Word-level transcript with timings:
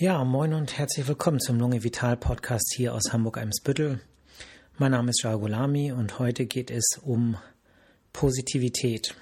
Ja, 0.00 0.22
moin 0.22 0.54
und 0.54 0.78
herzlich 0.78 1.08
willkommen 1.08 1.40
zum 1.40 1.58
Lunge 1.58 1.82
Vital 1.82 2.16
Podcast 2.16 2.72
hier 2.76 2.94
aus 2.94 3.12
Hamburg-Eimsbüttel. 3.12 4.00
Mein 4.76 4.92
Name 4.92 5.10
ist 5.10 5.24
Jao 5.24 5.40
Golami 5.40 5.90
und 5.90 6.20
heute 6.20 6.46
geht 6.46 6.70
es 6.70 7.00
um 7.02 7.36
Positivität. 8.12 9.16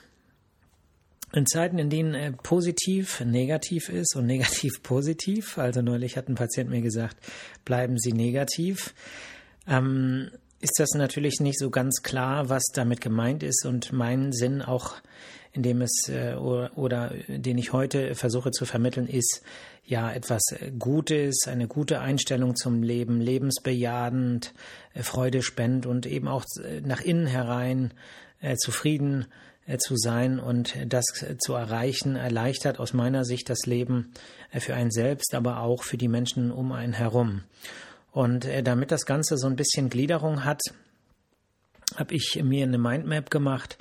In 1.33 1.47
Zeiten, 1.47 1.79
in 1.79 1.89
denen 1.89 2.13
äh, 2.13 2.31
positiv 2.31 3.21
negativ 3.21 3.89
ist 3.89 4.17
und 4.17 4.27
negativ 4.27 4.71
positiv, 4.83 5.57
also 5.57 5.81
neulich 5.81 6.19
hat 6.19 6.29
ein 6.29 6.35
Patient 6.35 6.69
mir 6.69 6.83
gesagt, 6.83 7.17
bleiben 7.65 7.97
Sie 7.97 8.13
negativ, 8.13 8.93
ähm, 9.67 10.31
ist 10.61 10.79
das 10.79 10.91
natürlich 10.91 11.41
nicht 11.41 11.59
so 11.59 11.71
ganz 11.71 12.03
klar, 12.03 12.51
was 12.51 12.65
damit 12.75 13.01
gemeint 13.01 13.43
ist 13.43 13.65
und 13.65 13.95
mein 13.95 14.31
Sinn 14.31 14.61
auch 14.61 14.97
in 15.57 15.63
dem 15.63 15.81
es 15.81 16.09
äh, 16.09 16.35
oder, 16.35 16.71
oder 16.77 17.13
den 17.29 17.57
ich 17.57 17.73
heute 17.73 18.15
versuche 18.15 18.51
zu 18.51 18.67
vermitteln, 18.67 19.09
ist 19.09 19.43
ja 19.85 20.13
etwas 20.13 20.43
Gutes, 20.79 21.49
eine 21.49 21.67
gute 21.67 22.01
Einstellung 22.01 22.57
zum 22.57 22.83
Leben, 22.83 23.21
lebensbejahend, 23.21 24.53
äh, 24.93 25.03
Freude 25.03 25.43
spend 25.43 25.87
und 25.87 26.05
eben 26.05 26.29
auch 26.29 26.45
äh, 26.63 26.83
nach 26.83 27.01
innen 27.01 27.27
herein 27.27 27.95
äh, 28.41 28.57
zufrieden 28.57 29.27
äh, 29.67 29.79
zu 29.79 29.97
sein 29.97 30.39
und 30.39 30.77
das 30.87 31.07
zu 31.39 31.55
erreichen, 31.55 32.17
erleichtert 32.17 32.79
aus 32.79 32.93
meiner 32.93 33.25
Sicht 33.25 33.49
das 33.49 33.65
Leben 33.65 34.13
äh, 34.53 34.61
für 34.61 34.75
einen 34.75 34.91
selbst, 34.91 35.35
aber 35.35 35.61
auch 35.61 35.83
für 35.83 35.97
die 35.97 36.09
Menschen 36.09 36.53
um 36.53 36.73
einen 36.73 36.93
herum. 36.93 37.45
Und 38.13 38.49
damit 38.65 38.93
das 38.93 39.05
Ganze 39.05 39.37
so 39.37 39.47
ein 39.47 39.57
bisschen 39.57 39.91
Gliederung 39.91 40.47
hat, 40.47 40.63
habe 41.97 42.15
ich 42.15 42.41
mir 42.43 42.65
eine 42.65 42.79
Mindmap 42.79 43.31
gemacht 43.31 43.77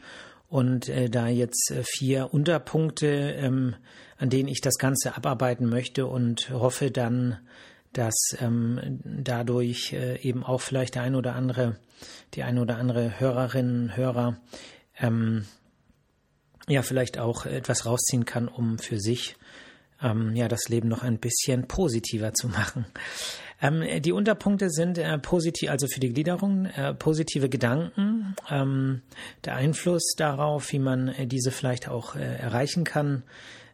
und 0.50 0.90
äh, 0.90 1.10
da 1.10 1.28
jetzt 1.28 1.72
äh, 1.72 1.84
vier 1.84 2.34
Unterpunkte, 2.34 3.08
ähm, 3.08 3.76
an 4.18 4.30
denen 4.30 4.50
ich 4.50 4.62
das 4.62 4.78
Ganze 4.78 5.16
abarbeiten 5.16 5.68
möchte 5.68 6.06
und 6.06 6.50
hoffe 6.50 6.92
dann, 6.92 7.40
dass 7.94 8.16
ähm, 8.40 9.00
dadurch 9.04 9.94
äh, 9.94 10.20
eben 10.22 10.44
auch 10.44 10.62
vielleicht 10.62 10.96
der 10.96 11.04
ein 11.04 11.16
oder 11.16 11.36
andere, 11.36 11.78
die 12.34 12.44
ein 12.44 12.60
oder 12.60 12.78
andere 12.78 13.20
Hörerinnen, 13.20 13.96
Hörer, 13.96 14.38
ähm, 15.00 15.46
ja, 16.68 16.82
vielleicht 16.82 17.18
auch 17.20 17.46
etwas 17.46 17.86
rausziehen 17.86 18.26
kann, 18.26 18.48
um 18.48 18.80
für 18.80 19.00
sich 19.00 19.36
ähm, 20.02 20.36
ja 20.36 20.48
das 20.48 20.68
Leben 20.68 20.90
noch 20.90 21.04
ein 21.04 21.20
bisschen 21.20 21.68
positiver 21.68 22.34
zu 22.34 22.48
machen. 22.50 22.86
Ähm, 23.62 23.84
die 24.02 24.12
Unterpunkte 24.12 24.70
sind 24.70 24.98
äh, 24.98 25.18
positiv, 25.18 25.70
also 25.70 25.88
für 25.88 26.00
die 26.00 26.14
Gliederung, 26.14 26.66
äh, 26.66 26.94
positive 26.94 27.50
Gedanken, 27.50 28.36
ähm, 28.50 29.02
der 29.46 29.56
Einfluss 29.56 30.14
darauf, 30.18 30.72
wie 30.72 30.80
man 30.80 31.08
äh, 31.08 31.28
diese 31.28 31.52
vielleicht 31.52 31.88
auch 31.88 32.16
äh, 32.16 32.20
erreichen 32.20 32.84
kann, 32.84 33.24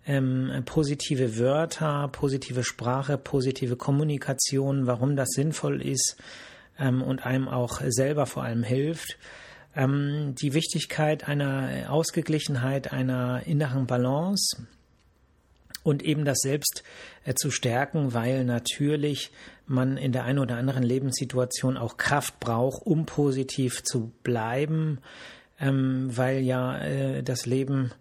ähm, 0.06 0.64
positive 0.66 1.38
Wörter, 1.38 2.08
positive 2.12 2.64
Sprache, 2.64 3.18
positive 3.18 3.76
Kommunikation, 3.76 4.88
warum 4.88 5.16
das 5.16 5.30
sinnvoll 5.30 5.82
ist 5.82 6.18
ähm, 6.80 7.02
und 7.02 7.26
einem 7.26 7.48
auch 7.48 7.82
selber 7.88 8.26
vor 8.26 8.44
allem 8.44 8.64
hilft. 8.64 9.18
Ähm, 9.76 10.36
die 10.42 10.54
Wichtigkeit 10.54 11.28
einer 11.28 11.88
Ausgeglichenheit, 11.90 12.92
einer 12.92 13.44
inneren 13.46 13.88
Balance, 13.88 14.68
und 15.84 16.04
eben 16.04 16.26
das 16.26 16.40
Selbst 16.40 16.84
äh, 17.26 17.34
zu 17.34 17.52
stärken, 17.52 18.14
weil 18.14 18.44
natürlich 18.46 19.32
man 19.66 19.98
in 19.98 20.12
der 20.12 20.26
einen 20.26 20.40
oder 20.40 20.58
anderen 20.58 20.84
Lebenssituation 20.84 21.78
auch 21.78 21.98
Kraft 21.98 22.40
braucht, 22.40 22.86
um 22.86 23.06
positiv 23.06 23.84
zu 23.84 24.12
bleiben, 24.24 25.00
ähm, 25.60 26.10
weil 26.16 26.40
ja 26.40 26.78
äh, 26.80 27.24
das 27.24 27.46
Leben 27.46 27.92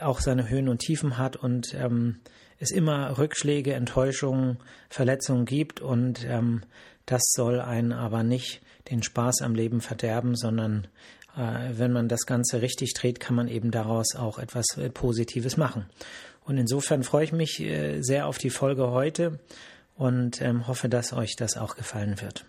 auch 0.00 0.20
seine 0.20 0.48
Höhen 0.48 0.68
und 0.68 0.78
Tiefen 0.78 1.16
hat 1.16 1.36
und 1.36 1.74
ähm, 1.74 2.16
es 2.58 2.70
immer 2.70 3.18
Rückschläge, 3.18 3.74
Enttäuschungen, 3.74 4.58
Verletzungen 4.88 5.44
gibt 5.44 5.80
und 5.80 6.24
ähm, 6.28 6.62
das 7.06 7.22
soll 7.34 7.60
einen 7.60 7.92
aber 7.92 8.22
nicht 8.22 8.62
den 8.90 9.02
Spaß 9.02 9.42
am 9.42 9.54
Leben 9.54 9.80
verderben, 9.80 10.36
sondern 10.36 10.86
äh, 11.36 11.70
wenn 11.72 11.92
man 11.92 12.08
das 12.08 12.26
Ganze 12.26 12.62
richtig 12.62 12.94
dreht, 12.94 13.20
kann 13.20 13.36
man 13.36 13.48
eben 13.48 13.70
daraus 13.70 14.16
auch 14.16 14.38
etwas 14.38 14.66
äh, 14.76 14.90
Positives 14.90 15.56
machen. 15.56 15.86
Und 16.46 16.58
insofern 16.58 17.02
freue 17.02 17.24
ich 17.24 17.32
mich 17.32 17.60
äh, 17.60 18.00
sehr 18.00 18.26
auf 18.26 18.38
die 18.38 18.50
Folge 18.50 18.90
heute 18.90 19.40
und 19.96 20.40
ähm, 20.40 20.68
hoffe, 20.68 20.88
dass 20.88 21.12
euch 21.12 21.34
das 21.36 21.56
auch 21.56 21.74
gefallen 21.76 22.20
wird. 22.20 22.46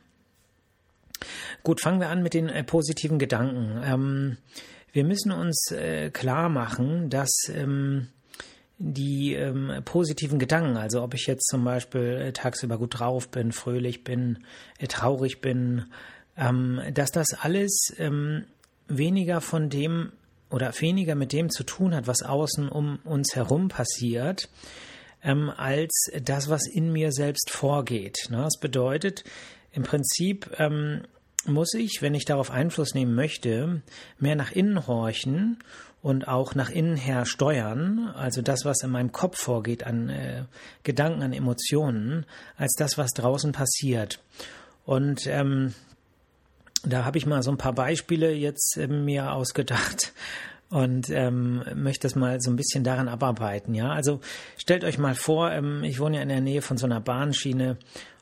Gut, 1.63 1.81
fangen 1.81 1.99
wir 1.99 2.09
an 2.09 2.21
mit 2.21 2.35
den 2.35 2.47
äh, 2.47 2.63
positiven 2.63 3.17
Gedanken. 3.17 3.81
Ähm, 3.83 4.37
wir 4.91 5.03
müssen 5.03 5.31
uns 5.31 5.71
äh, 5.71 6.11
klar 6.11 6.47
machen, 6.47 7.09
dass 7.09 7.31
ähm, 7.49 8.09
die 8.77 9.33
ähm, 9.33 9.81
positiven 9.83 10.37
Gedanken, 10.37 10.77
also 10.77 11.01
ob 11.01 11.15
ich 11.15 11.25
jetzt 11.25 11.47
zum 11.47 11.63
Beispiel 11.63 12.31
tagsüber 12.33 12.77
gut 12.77 12.99
drauf 12.99 13.29
bin, 13.29 13.51
fröhlich 13.51 14.03
bin, 14.03 14.43
äh, 14.77 14.85
traurig 14.85 15.41
bin, 15.41 15.85
ähm, 16.37 16.81
dass 16.93 17.11
das 17.11 17.33
alles 17.33 17.95
ähm, 17.97 18.45
weniger 18.87 19.41
von 19.41 19.69
dem 19.69 20.11
oder 20.49 20.73
weniger 20.79 21.15
mit 21.15 21.33
dem 21.33 21.49
zu 21.49 21.63
tun 21.63 21.93
hat, 21.95 22.07
was 22.07 22.23
außen 22.23 22.69
um 22.69 22.99
uns 23.03 23.35
herum 23.35 23.67
passiert, 23.67 24.49
ähm, 25.23 25.49
als 25.49 26.11
das, 26.21 26.49
was 26.49 26.67
in 26.67 26.91
mir 26.91 27.11
selbst 27.11 27.49
vorgeht. 27.49 28.27
Ne? 28.29 28.37
Das 28.37 28.59
bedeutet, 28.59 29.23
im 29.71 29.83
Prinzip 29.83 30.49
ähm, 30.57 31.03
muss 31.45 31.73
ich, 31.73 32.01
wenn 32.01 32.13
ich 32.13 32.25
darauf 32.25 32.51
Einfluss 32.51 32.93
nehmen 32.93 33.15
möchte, 33.15 33.81
mehr 34.19 34.35
nach 34.35 34.51
innen 34.51 34.87
horchen 34.87 35.59
und 36.01 36.27
auch 36.27 36.55
nach 36.55 36.69
innen 36.69 36.95
her 36.95 37.25
steuern, 37.25 38.09
also 38.15 38.41
das, 38.41 38.65
was 38.65 38.83
in 38.83 38.91
meinem 38.91 39.11
Kopf 39.11 39.37
vorgeht 39.39 39.83
an 39.83 40.09
äh, 40.09 40.43
Gedanken, 40.83 41.23
an 41.23 41.33
Emotionen, 41.33 42.25
als 42.55 42.73
das, 42.77 42.97
was 42.97 43.11
draußen 43.11 43.51
passiert. 43.51 44.19
Und 44.85 45.27
ähm, 45.27 45.73
da 46.85 47.05
habe 47.05 47.17
ich 47.17 47.25
mal 47.25 47.43
so 47.43 47.51
ein 47.51 47.57
paar 47.57 47.73
Beispiele 47.73 48.31
jetzt 48.33 48.77
äh, 48.77 48.87
mir 48.87 49.33
ausgedacht 49.33 50.13
und 50.69 51.09
ähm, 51.09 51.63
möchte 51.75 52.07
das 52.07 52.15
mal 52.15 52.39
so 52.41 52.51
ein 52.51 52.55
bisschen 52.55 52.83
daran 52.83 53.07
abarbeiten. 53.07 53.73
Ja, 53.73 53.91
also 53.91 54.19
stellt 54.57 54.83
euch 54.83 54.97
mal 54.97 55.15
vor, 55.15 55.51
ähm, 55.51 55.83
ich 55.83 55.99
wohne 55.99 56.17
ja 56.17 56.23
in 56.23 56.29
der 56.29 56.41
Nähe 56.41 56.61
von 56.61 56.77
so 56.77 56.85
einer 56.85 56.99
Bahnschiene 56.99 57.77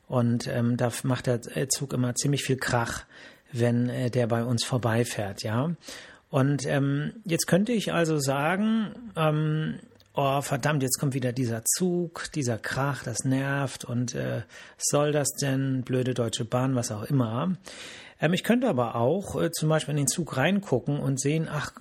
und 0.08 0.46
ähm, 0.46 0.76
da 0.76 0.90
macht 1.02 1.26
der 1.26 1.40
äh, 1.56 1.68
Zug 1.68 1.92
immer 1.92 2.14
ziemlich 2.14 2.44
viel 2.44 2.56
Krach, 2.56 3.04
wenn 3.52 3.88
äh, 3.88 4.10
der 4.10 4.26
bei 4.26 4.44
uns 4.44 4.64
vorbeifährt. 4.64 5.42
Ja, 5.42 5.70
und 6.30 6.66
ähm, 6.66 7.12
jetzt 7.24 7.46
könnte 7.46 7.72
ich 7.72 7.92
also 7.92 8.18
sagen, 8.18 8.94
ähm, 9.16 9.78
oh 10.16 10.40
verdammt, 10.40 10.82
jetzt 10.82 10.98
kommt 10.98 11.14
wieder 11.14 11.32
dieser 11.32 11.64
Zug, 11.64 12.30
dieser 12.34 12.58
Krach, 12.58 13.04
das 13.04 13.24
nervt 13.24 13.84
und 13.84 14.14
äh, 14.14 14.42
soll 14.78 15.12
das 15.12 15.28
denn, 15.40 15.82
blöde 15.82 16.14
Deutsche 16.14 16.44
Bahn, 16.44 16.74
was 16.74 16.90
auch 16.90 17.04
immer. 17.04 17.56
Ähm, 18.20 18.32
ich 18.32 18.42
könnte 18.42 18.68
aber 18.68 18.96
auch 18.96 19.40
äh, 19.40 19.50
zum 19.52 19.68
Beispiel 19.68 19.92
in 19.92 19.98
den 19.98 20.08
Zug 20.08 20.36
reingucken 20.36 20.98
und 20.98 21.20
sehen, 21.20 21.48
ach, 21.50 21.72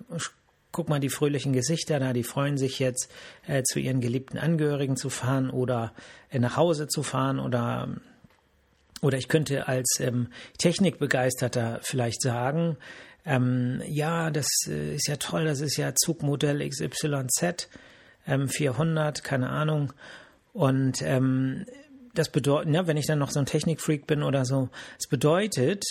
guck 0.72 0.90
mal 0.90 1.00
die 1.00 1.10
fröhlichen 1.10 1.54
Gesichter 1.54 2.00
da, 2.00 2.12
die 2.12 2.24
freuen 2.24 2.58
sich 2.58 2.80
jetzt 2.80 3.10
äh, 3.48 3.64
zu 3.64 3.80
ihren 3.80 4.02
geliebten 4.02 4.38
Angehörigen 4.38 4.98
zu 4.98 5.10
fahren 5.10 5.50
oder 5.50 5.94
äh, 6.30 6.40
nach 6.40 6.58
Hause 6.58 6.88
zu 6.88 7.02
fahren 7.02 7.40
oder 7.40 7.88
oder 9.02 9.18
ich 9.18 9.28
könnte 9.28 9.68
als 9.68 10.00
ähm, 10.00 10.30
Technikbegeisterter 10.58 11.80
vielleicht 11.84 12.22
sagen, 12.22 12.78
ähm, 13.26 13.82
ja, 13.88 14.32
das 14.32 14.48
äh, 14.68 14.96
ist 14.96 15.08
ja 15.08 15.16
toll, 15.18 15.46
das 15.46 15.62
ist 15.62 15.78
ja 15.78 15.94
Zugmodell 15.96 16.68
XYZ 16.68 17.70
ähm, 18.28 18.48
400, 18.48 19.24
keine 19.24 19.50
Ahnung. 19.50 19.94
Und 20.54 21.02
ähm, 21.02 21.66
das 22.14 22.30
bedeutet, 22.30 22.74
ja, 22.74 22.88
wenn 22.88 22.98
ich 22.98 23.08
dann 23.08 23.20
noch 23.20 23.32
so 23.32 23.40
ein 23.40 23.46
Technikfreak 23.46 24.08
bin 24.08 24.24
oder 24.24 24.46
so, 24.46 24.70
es 25.00 25.08
bedeutet, 25.08 25.84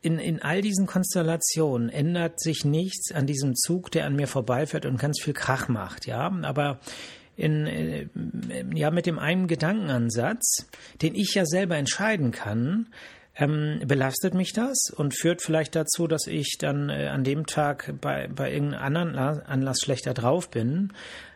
in, 0.00 0.18
in 0.18 0.40
all 0.40 0.60
diesen 0.60 0.86
Konstellationen 0.86 1.88
ändert 1.88 2.40
sich 2.40 2.64
nichts 2.64 3.12
an 3.12 3.26
diesem 3.26 3.54
Zug, 3.54 3.90
der 3.90 4.06
an 4.06 4.16
mir 4.16 4.28
vorbeifährt 4.28 4.86
und 4.86 4.98
ganz 4.98 5.20
viel 5.20 5.34
Krach 5.34 5.68
macht, 5.68 6.06
ja. 6.06 6.32
Aber 6.42 6.80
in, 7.36 7.66
äh, 7.66 8.06
ja, 8.74 8.90
mit 8.90 9.06
dem 9.06 9.18
einen 9.18 9.46
Gedankenansatz, 9.46 10.66
den 11.02 11.14
ich 11.14 11.34
ja 11.34 11.44
selber 11.44 11.76
entscheiden 11.76 12.30
kann, 12.30 12.88
ähm, 13.38 13.80
belastet 13.86 14.34
mich 14.34 14.52
das 14.52 14.90
und 14.94 15.18
führt 15.18 15.42
vielleicht 15.42 15.76
dazu, 15.76 16.06
dass 16.06 16.26
ich 16.26 16.56
dann 16.58 16.88
äh, 16.88 17.08
an 17.08 17.22
dem 17.22 17.46
Tag 17.46 17.94
bei, 18.00 18.28
bei 18.28 18.52
irgendeinem 18.52 18.96
anderen 18.96 19.40
Anlass 19.46 19.80
schlechter 19.80 20.14
drauf 20.14 20.50
bin. 20.50 20.92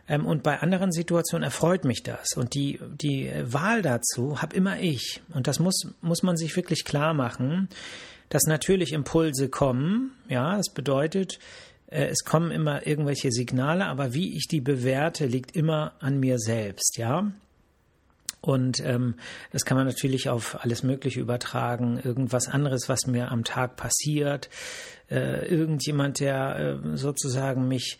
Ähm, 0.07 0.25
und 0.25 0.41
bei 0.41 0.59
anderen 0.59 0.91
Situationen 0.91 1.43
erfreut 1.43 1.85
mich 1.85 2.01
das. 2.01 2.29
Und 2.35 2.55
die, 2.55 2.79
die 2.99 3.31
Wahl 3.43 3.83
dazu 3.83 4.41
habe 4.41 4.55
immer 4.55 4.79
ich. 4.79 5.21
Und 5.33 5.47
das 5.47 5.59
muss, 5.59 5.87
muss 6.01 6.23
man 6.23 6.37
sich 6.37 6.55
wirklich 6.55 6.85
klar 6.85 7.13
machen, 7.13 7.69
dass 8.29 8.43
natürlich 8.43 8.93
Impulse 8.93 9.49
kommen. 9.49 10.11
Ja, 10.27 10.57
das 10.57 10.69
bedeutet, 10.69 11.37
äh, 11.87 12.07
es 12.07 12.23
kommen 12.23 12.49
immer 12.49 12.87
irgendwelche 12.87 13.31
Signale, 13.31 13.85
aber 13.85 14.15
wie 14.15 14.35
ich 14.35 14.47
die 14.47 14.61
bewerte, 14.61 15.27
liegt 15.27 15.55
immer 15.55 15.93
an 15.99 16.19
mir 16.19 16.39
selbst. 16.39 16.97
Ja. 16.97 17.31
Und 18.41 18.83
ähm, 18.83 19.15
das 19.51 19.65
kann 19.65 19.77
man 19.77 19.85
natürlich 19.85 20.29
auf 20.29 20.63
alles 20.63 20.81
Mögliche 20.81 21.19
übertragen. 21.19 21.99
Irgendwas 22.03 22.47
anderes, 22.47 22.89
was 22.89 23.05
mir 23.05 23.31
am 23.31 23.43
Tag 23.43 23.75
passiert. 23.75 24.49
Äh, 25.09 25.47
irgendjemand, 25.47 26.19
der 26.19 26.79
äh, 26.83 26.97
sozusagen 26.97 27.67
mich 27.67 27.99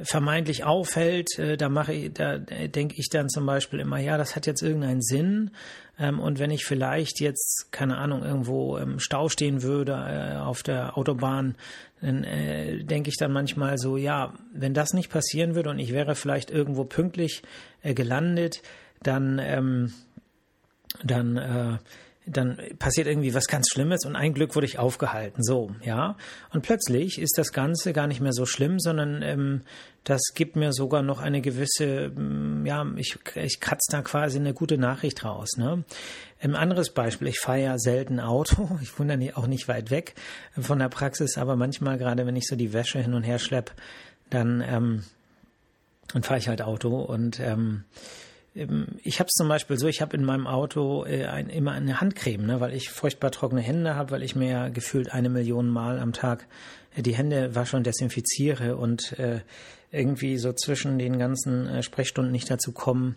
vermeintlich 0.00 0.64
auffällt, 0.64 1.38
äh, 1.38 1.56
da 1.56 1.68
mache 1.68 1.92
ich, 1.92 2.12
da 2.12 2.38
denke 2.38 2.94
ich 2.98 3.08
dann 3.08 3.28
zum 3.28 3.46
Beispiel 3.46 3.80
immer, 3.80 3.98
ja, 3.98 4.16
das 4.16 4.36
hat 4.36 4.46
jetzt 4.46 4.62
irgendeinen 4.62 5.02
Sinn. 5.02 5.50
Ähm, 5.98 6.20
und 6.20 6.38
wenn 6.38 6.50
ich 6.50 6.64
vielleicht 6.64 7.20
jetzt, 7.20 7.68
keine 7.72 7.96
Ahnung, 7.96 8.22
irgendwo 8.22 8.76
im 8.76 9.00
Stau 9.00 9.28
stehen 9.28 9.62
würde 9.62 9.92
äh, 9.92 10.36
auf 10.36 10.62
der 10.62 10.96
Autobahn, 10.96 11.56
dann 12.00 12.22
äh, 12.24 12.84
denke 12.84 13.08
ich 13.08 13.16
dann 13.16 13.32
manchmal 13.32 13.78
so, 13.78 13.96
ja, 13.96 14.34
wenn 14.52 14.74
das 14.74 14.92
nicht 14.92 15.10
passieren 15.10 15.54
würde 15.54 15.70
und 15.70 15.80
ich 15.80 15.92
wäre 15.92 16.14
vielleicht 16.14 16.50
irgendwo 16.50 16.84
pünktlich 16.84 17.42
äh, 17.82 17.94
gelandet, 17.94 18.62
dann, 19.02 19.38
ähm, 19.42 19.92
dann 21.04 21.36
äh, 21.36 21.78
dann 22.30 22.58
passiert 22.78 23.06
irgendwie 23.06 23.34
was 23.34 23.46
ganz 23.46 23.68
Schlimmes 23.72 24.04
und 24.04 24.16
ein 24.16 24.34
Glück 24.34 24.54
wurde 24.54 24.66
ich 24.66 24.78
aufgehalten. 24.78 25.42
So, 25.42 25.70
ja. 25.82 26.16
Und 26.52 26.62
plötzlich 26.62 27.18
ist 27.18 27.38
das 27.38 27.52
Ganze 27.52 27.92
gar 27.92 28.06
nicht 28.06 28.20
mehr 28.20 28.32
so 28.32 28.46
schlimm, 28.46 28.78
sondern 28.78 29.22
ähm, 29.22 29.62
das 30.04 30.20
gibt 30.34 30.56
mir 30.56 30.72
sogar 30.72 31.02
noch 31.02 31.20
eine 31.20 31.40
gewisse, 31.40 32.12
ähm, 32.16 32.64
ja, 32.66 32.86
ich, 32.96 33.18
ich 33.34 33.60
kratze 33.60 33.90
da 33.90 34.02
quasi 34.02 34.38
eine 34.38 34.54
gute 34.54 34.78
Nachricht 34.78 35.24
raus. 35.24 35.56
Ne? 35.56 35.84
Ein 36.40 36.54
anderes 36.54 36.90
Beispiel, 36.90 37.28
ich 37.28 37.40
fahre 37.40 37.62
ja 37.62 37.78
selten 37.78 38.20
Auto, 38.20 38.78
ich 38.82 38.98
wohne 38.98 39.18
auch 39.34 39.46
nicht 39.46 39.68
weit 39.68 39.90
weg 39.90 40.14
von 40.58 40.78
der 40.78 40.88
Praxis, 40.88 41.38
aber 41.38 41.56
manchmal, 41.56 41.98
gerade 41.98 42.26
wenn 42.26 42.36
ich 42.36 42.46
so 42.46 42.56
die 42.56 42.72
Wäsche 42.72 43.00
hin 43.00 43.14
und 43.14 43.22
her 43.22 43.38
schleppe, 43.38 43.72
dann, 44.30 44.62
ähm, 44.66 45.04
dann 46.12 46.22
fahre 46.22 46.38
ich 46.38 46.48
halt 46.48 46.62
Auto 46.62 47.00
und 47.00 47.40
ähm, 47.40 47.48
ähm, 47.48 47.84
ich 49.02 49.20
habe 49.20 49.28
es 49.28 49.34
zum 49.34 49.48
Beispiel 49.48 49.78
so, 49.78 49.86
ich 49.86 50.00
habe 50.00 50.16
in 50.16 50.24
meinem 50.24 50.46
Auto 50.46 51.04
äh, 51.04 51.26
ein, 51.26 51.48
immer 51.48 51.72
eine 51.72 52.00
Handcreme, 52.00 52.44
ne, 52.44 52.60
weil 52.60 52.74
ich 52.74 52.90
furchtbar 52.90 53.30
trockene 53.30 53.60
Hände 53.60 53.94
habe, 53.94 54.10
weil 54.10 54.22
ich 54.22 54.34
mir 54.34 54.50
ja 54.50 54.68
gefühlt 54.68 55.12
eine 55.12 55.28
Million 55.28 55.68
Mal 55.68 55.98
am 55.98 56.12
Tag 56.12 56.46
äh, 56.96 57.02
die 57.02 57.14
Hände 57.14 57.54
wasche 57.54 57.76
und 57.76 57.86
desinfiziere 57.86 58.76
und 58.76 59.18
äh, 59.18 59.40
irgendwie 59.90 60.36
so 60.38 60.52
zwischen 60.52 60.98
den 60.98 61.18
ganzen 61.18 61.66
äh, 61.68 61.82
Sprechstunden 61.82 62.32
nicht 62.32 62.50
dazu 62.50 62.72
kommen, 62.72 63.16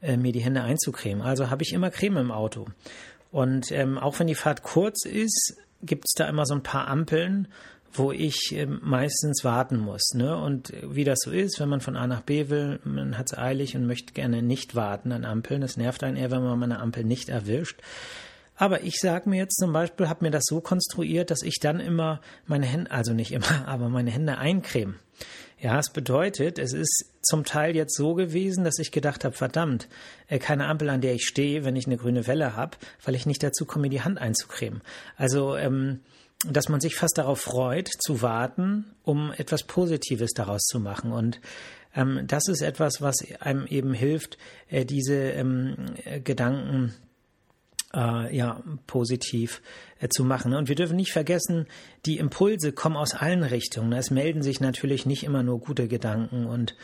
äh, 0.00 0.16
mir 0.16 0.32
die 0.32 0.40
Hände 0.40 0.62
einzucremen. 0.62 1.22
Also 1.22 1.50
habe 1.50 1.62
ich 1.62 1.72
immer 1.72 1.90
Creme 1.90 2.18
im 2.18 2.30
Auto. 2.30 2.66
Und 3.32 3.72
ähm, 3.72 3.98
auch 3.98 4.18
wenn 4.18 4.28
die 4.28 4.34
Fahrt 4.34 4.62
kurz 4.62 5.04
ist, 5.04 5.56
gibt 5.82 6.04
es 6.06 6.14
da 6.14 6.28
immer 6.28 6.46
so 6.46 6.54
ein 6.54 6.62
paar 6.62 6.88
Ampeln, 6.88 7.48
wo 7.98 8.12
ich 8.12 8.54
äh, 8.54 8.66
meistens 8.66 9.44
warten 9.44 9.78
muss. 9.78 10.14
Ne? 10.14 10.36
Und 10.36 10.72
wie 10.82 11.04
das 11.04 11.18
so 11.22 11.30
ist, 11.30 11.60
wenn 11.60 11.68
man 11.68 11.80
von 11.80 11.96
A 11.96 12.06
nach 12.06 12.22
B 12.22 12.48
will, 12.48 12.80
man 12.84 13.18
hat 13.18 13.26
es 13.32 13.38
eilig 13.38 13.76
und 13.76 13.86
möchte 13.86 14.12
gerne 14.12 14.42
nicht 14.42 14.74
warten 14.74 15.12
an 15.12 15.24
Ampeln. 15.24 15.60
Das 15.60 15.76
nervt 15.76 16.02
einen 16.04 16.16
eher, 16.16 16.30
wenn 16.30 16.42
man 16.42 16.62
eine 16.62 16.80
Ampel 16.80 17.04
nicht 17.04 17.28
erwischt. 17.28 17.80
Aber 18.56 18.82
ich 18.82 18.96
sage 18.96 19.28
mir 19.28 19.36
jetzt 19.36 19.58
zum 19.58 19.72
Beispiel, 19.72 20.08
habe 20.08 20.24
mir 20.24 20.30
das 20.30 20.44
so 20.46 20.60
konstruiert, 20.60 21.30
dass 21.30 21.42
ich 21.42 21.58
dann 21.60 21.78
immer 21.78 22.20
meine 22.46 22.66
Hände, 22.66 22.90
also 22.90 23.12
nicht 23.12 23.32
immer, 23.32 23.46
aber 23.66 23.88
meine 23.88 24.10
Hände 24.10 24.38
eincreme. 24.38 24.96
Ja, 25.58 25.78
es 25.78 25.90
bedeutet, 25.90 26.58
es 26.58 26.74
ist 26.74 27.06
zum 27.22 27.44
Teil 27.44 27.74
jetzt 27.74 27.96
so 27.96 28.12
gewesen, 28.12 28.62
dass 28.62 28.78
ich 28.78 28.92
gedacht 28.92 29.24
habe, 29.24 29.34
verdammt, 29.34 29.88
äh, 30.28 30.38
keine 30.38 30.66
Ampel, 30.66 30.90
an 30.90 31.00
der 31.00 31.14
ich 31.14 31.26
stehe, 31.26 31.64
wenn 31.64 31.76
ich 31.76 31.86
eine 31.86 31.96
grüne 31.96 32.26
Welle 32.26 32.56
habe, 32.56 32.76
weil 33.04 33.14
ich 33.14 33.24
nicht 33.24 33.42
dazu 33.42 33.64
komme, 33.64 33.88
die 33.88 34.02
Hand 34.02 34.18
einzucremen. 34.18 34.82
Also 35.16 35.56
ähm, 35.56 36.00
dass 36.50 36.68
man 36.68 36.80
sich 36.80 36.94
fast 36.96 37.18
darauf 37.18 37.40
freut, 37.40 37.88
zu 37.88 38.22
warten, 38.22 38.84
um 39.02 39.32
etwas 39.36 39.62
Positives 39.62 40.32
daraus 40.32 40.62
zu 40.62 40.80
machen. 40.80 41.12
Und 41.12 41.40
ähm, 41.94 42.24
das 42.26 42.48
ist 42.48 42.62
etwas, 42.62 43.00
was 43.00 43.16
einem 43.40 43.66
eben 43.66 43.94
hilft, 43.94 44.38
äh, 44.68 44.84
diese 44.84 45.14
ähm, 45.14 45.76
Gedanken 46.22 46.94
äh, 47.94 48.36
ja 48.36 48.62
positiv 48.86 49.62
äh, 49.95 49.95
zu 50.08 50.24
machen. 50.24 50.54
Und 50.54 50.68
wir 50.68 50.76
dürfen 50.76 50.96
nicht 50.96 51.12
vergessen, 51.12 51.66
die 52.04 52.18
Impulse 52.18 52.72
kommen 52.72 52.96
aus 52.96 53.14
allen 53.14 53.42
Richtungen. 53.42 53.92
Es 53.92 54.10
melden 54.10 54.42
sich 54.42 54.60
natürlich 54.60 55.06
nicht 55.06 55.24
immer 55.24 55.42
nur 55.42 55.60
gute 55.60 55.88
Gedanken 55.88 56.46
und 56.46 56.76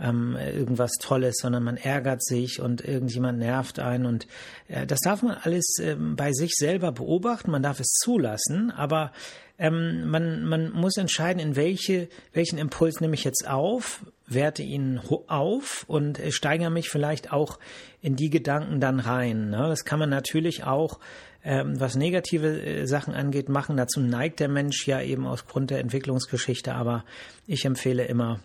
ähm, 0.00 0.36
irgendwas 0.36 0.92
Tolles, 1.00 1.36
sondern 1.40 1.64
man 1.64 1.76
ärgert 1.76 2.22
sich 2.22 2.60
und 2.60 2.84
irgendjemand 2.84 3.38
nervt 3.38 3.80
einen. 3.80 4.06
Und 4.06 4.26
äh, 4.68 4.86
das 4.86 5.00
darf 5.00 5.22
man 5.22 5.36
alles 5.42 5.78
ähm, 5.80 6.16
bei 6.16 6.32
sich 6.32 6.52
selber 6.54 6.92
beobachten, 6.92 7.50
man 7.50 7.62
darf 7.62 7.80
es 7.80 7.88
zulassen, 8.02 8.70
aber 8.70 9.12
ähm, 9.58 10.08
man, 10.08 10.44
man 10.44 10.70
muss 10.70 10.96
entscheiden, 10.96 11.40
in 11.40 11.56
welche, 11.56 12.08
welchen 12.32 12.58
Impuls 12.58 13.00
nehme 13.00 13.14
ich 13.14 13.24
jetzt 13.24 13.48
auf, 13.48 14.04
werte 14.26 14.62
ihn 14.62 15.00
auf 15.26 15.84
und 15.88 16.20
äh, 16.20 16.30
steigere 16.30 16.70
mich 16.70 16.90
vielleicht 16.90 17.32
auch 17.32 17.58
in 18.00 18.14
die 18.14 18.30
Gedanken 18.30 18.80
dann 18.80 19.00
rein. 19.00 19.50
Ne? 19.50 19.66
Das 19.68 19.84
kann 19.84 19.98
man 19.98 20.10
natürlich 20.10 20.62
auch 20.62 21.00
ähm, 21.48 21.80
was 21.80 21.96
negative 21.96 22.60
äh, 22.60 22.86
Sachen 22.86 23.14
angeht, 23.14 23.48
machen. 23.48 23.78
Dazu 23.78 24.00
neigt 24.00 24.38
der 24.38 24.48
Mensch 24.48 24.86
ja 24.86 25.00
eben 25.00 25.26
aufgrund 25.26 25.70
der 25.70 25.80
Entwicklungsgeschichte, 25.80 26.74
aber 26.74 27.06
ich 27.46 27.64
empfehle 27.64 28.04
immer, 28.04 28.40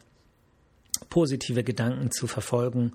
positive 1.10 1.66
Gedanken 1.66 2.12
zu 2.12 2.28
verfolgen. 2.28 2.94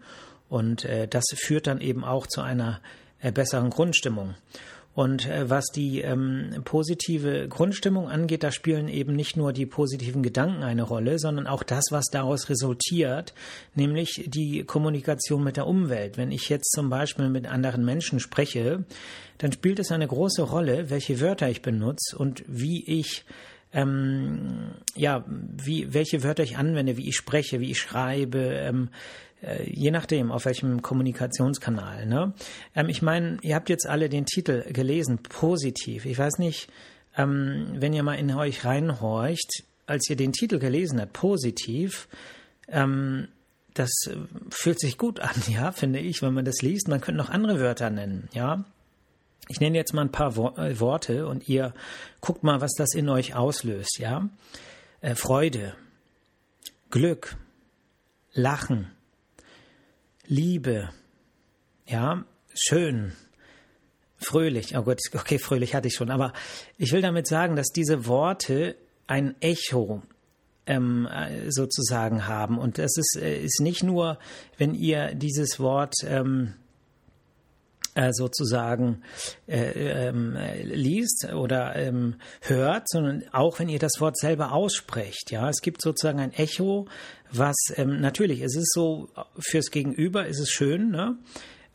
Und 0.49 0.87
äh, 0.87 1.07
das 1.07 1.27
führt 1.37 1.67
dann 1.67 1.83
eben 1.83 2.05
auch 2.05 2.27
zu 2.27 2.41
einer 2.41 2.81
äh, 3.21 3.33
besseren 3.33 3.69
Grundstimmung. 3.69 4.35
Und 4.99 5.29
äh, 5.29 5.49
was 5.49 5.67
die 5.67 6.01
ähm, 6.01 6.51
positive 6.65 7.47
Grundstimmung 7.47 8.09
angeht, 8.09 8.43
da 8.43 8.51
spielen 8.51 8.89
eben 8.89 9.15
nicht 9.15 9.37
nur 9.37 9.53
die 9.53 9.65
positiven 9.65 10.25
Gedanken 10.25 10.65
eine 10.65 10.83
Rolle, 10.83 11.21
sondern 11.21 11.47
auch 11.47 11.63
das, 11.63 11.85
was 11.93 12.07
daraus 12.07 12.49
resultiert, 12.49 13.33
nämlich 13.77 14.25
die 14.27 14.65
Kommunikation 14.65 15.45
mit 15.45 15.57
der 15.57 15.69
Umwelt. 15.69 16.17
Wenn 16.17 16.33
ich 16.33 16.49
jetzt 16.49 16.73
zum 16.73 16.91
Beispiel 16.91 17.29
mit 17.29 17.47
anderen 17.47 17.85
Menschen 17.85 18.19
spreche, 18.19 18.83
dann 19.39 19.53
spielt 19.53 19.79
es 19.79 19.93
eine 19.93 20.09
große 20.09 20.43
Rolle, 20.43 20.91
welche 20.91 21.21
Wörter 21.21 21.49
ich 21.49 21.63
benutze 21.63 22.19
und 22.19 22.43
wie 22.49 22.85
ich 22.85 23.25
ähm, 23.73 24.75
ja, 24.95 25.25
wie, 25.29 25.93
welche 25.93 26.23
Wörter 26.23 26.43
ich 26.43 26.57
anwende, 26.57 26.97
wie 26.97 27.09
ich 27.09 27.17
spreche, 27.17 27.61
wie 27.61 27.71
ich 27.71 27.79
schreibe, 27.79 28.39
ähm, 28.39 28.89
äh, 29.43 29.71
je 29.71 29.91
nachdem, 29.91 30.33
auf 30.33 30.47
welchem 30.47 30.83
Kommunikationskanal. 30.83 32.07
Ne? 32.07 32.33
Ähm, 32.75 32.89
ich 32.89 33.03
meine, 33.03 33.39
ihr 33.43 33.55
habt 33.55 33.69
jetzt 33.69 33.87
alle 33.87 34.09
den 34.09 34.27
Titel 34.27 34.65
gelesen, 34.73 35.19
positiv. 35.19 36.07
Ich 36.07 36.19
weiß 36.19 36.39
nicht, 36.39 36.69
ähm, 37.17 37.69
wenn 37.75 37.93
ihr 37.93 38.03
mal 38.03 38.15
in 38.15 38.33
euch 38.35 38.65
reinhorcht, 38.65 39.65
als 39.87 40.09
ihr 40.09 40.17
den 40.17 40.33
Titel 40.33 40.59
gelesen 40.59 41.01
habt, 41.01 41.13
positiv, 41.13 42.09
ähm, 42.69 43.29
das 43.75 43.91
fühlt 44.51 44.81
sich 44.81 44.99
gut 44.99 45.21
an, 45.21 45.35
ja, 45.49 45.73
finde 45.73 46.01
ich, 46.01 46.23
wenn 46.23 46.35
man 46.35 46.45
das 46.45 46.63
liest. 46.63 46.89
Man 46.89 47.01
könnte 47.01 47.19
noch 47.19 47.31
andere 47.31 47.61
Wörter 47.61 47.91
nennen, 47.91 48.29
ja. 48.33 48.65
Ich 49.49 49.61
nenne 49.61 49.77
jetzt 49.77 49.95
mal 49.95 50.03
ein 50.03 50.13
paar 50.13 50.37
äh, 50.59 50.79
Worte 50.81 51.27
und 51.27 51.49
ihr 51.49 51.73
guckt 52.21 52.43
mal, 52.43 52.61
was 52.61 52.73
das 52.73 52.95
in 52.95 53.09
euch 53.09 53.35
auslöst, 53.35 53.99
ja? 53.99 54.29
Äh, 55.01 55.15
Freude, 55.15 55.75
Glück, 56.91 57.37
Lachen, 58.33 58.91
Liebe, 60.27 60.91
ja, 61.87 62.25
schön, 62.55 63.13
fröhlich. 64.19 64.77
Oh 64.77 64.83
Gott, 64.83 65.01
okay, 65.15 65.39
fröhlich 65.39 65.75
hatte 65.75 65.89
ich 65.89 65.95
schon, 65.95 66.11
aber 66.11 66.33
ich 66.77 66.93
will 66.93 67.01
damit 67.01 67.27
sagen, 67.27 67.57
dass 67.57 67.69
diese 67.69 68.07
Worte 68.07 68.77
ein 69.07 69.41
Echo 69.41 70.03
ähm, 70.67 71.07
äh, 71.07 71.51
sozusagen 71.51 72.27
haben 72.27 72.59
und 72.59 72.77
das 72.77 72.97
ist, 72.97 73.17
ist 73.17 73.61
nicht 73.61 73.83
nur, 73.83 74.19
wenn 74.59 74.75
ihr 74.75 75.15
dieses 75.15 75.59
Wort 75.59 75.95
ähm, 76.05 76.55
äh, 77.99 78.13
sozusagen 78.13 79.03
äh, 79.49 80.09
ähm, 80.09 80.39
liest 80.63 81.33
oder 81.35 81.75
ähm, 81.75 82.15
hört, 82.43 82.89
sondern 82.89 83.25
auch 83.33 83.59
wenn 83.59 83.69
ihr 83.69 83.81
das 83.81 84.01
Wort 84.01 84.17
selber 84.17 84.53
aussprecht. 84.53 85.33
Ja, 85.33 85.49
es 85.49 85.63
gibt 85.63 85.83
sozusagen 85.83 86.21
ein 86.21 86.33
Echo, 86.33 86.87
was 87.33 87.57
ähm, 87.75 88.01
natürlich, 88.01 88.43
es 88.43 88.55
ist 88.55 88.73
so 88.73 89.09
fürs 89.41 89.73
Gegenüber, 89.73 90.27
ist 90.27 90.39
es 90.39 90.49
schön, 90.49 90.91
ne? 90.93 91.17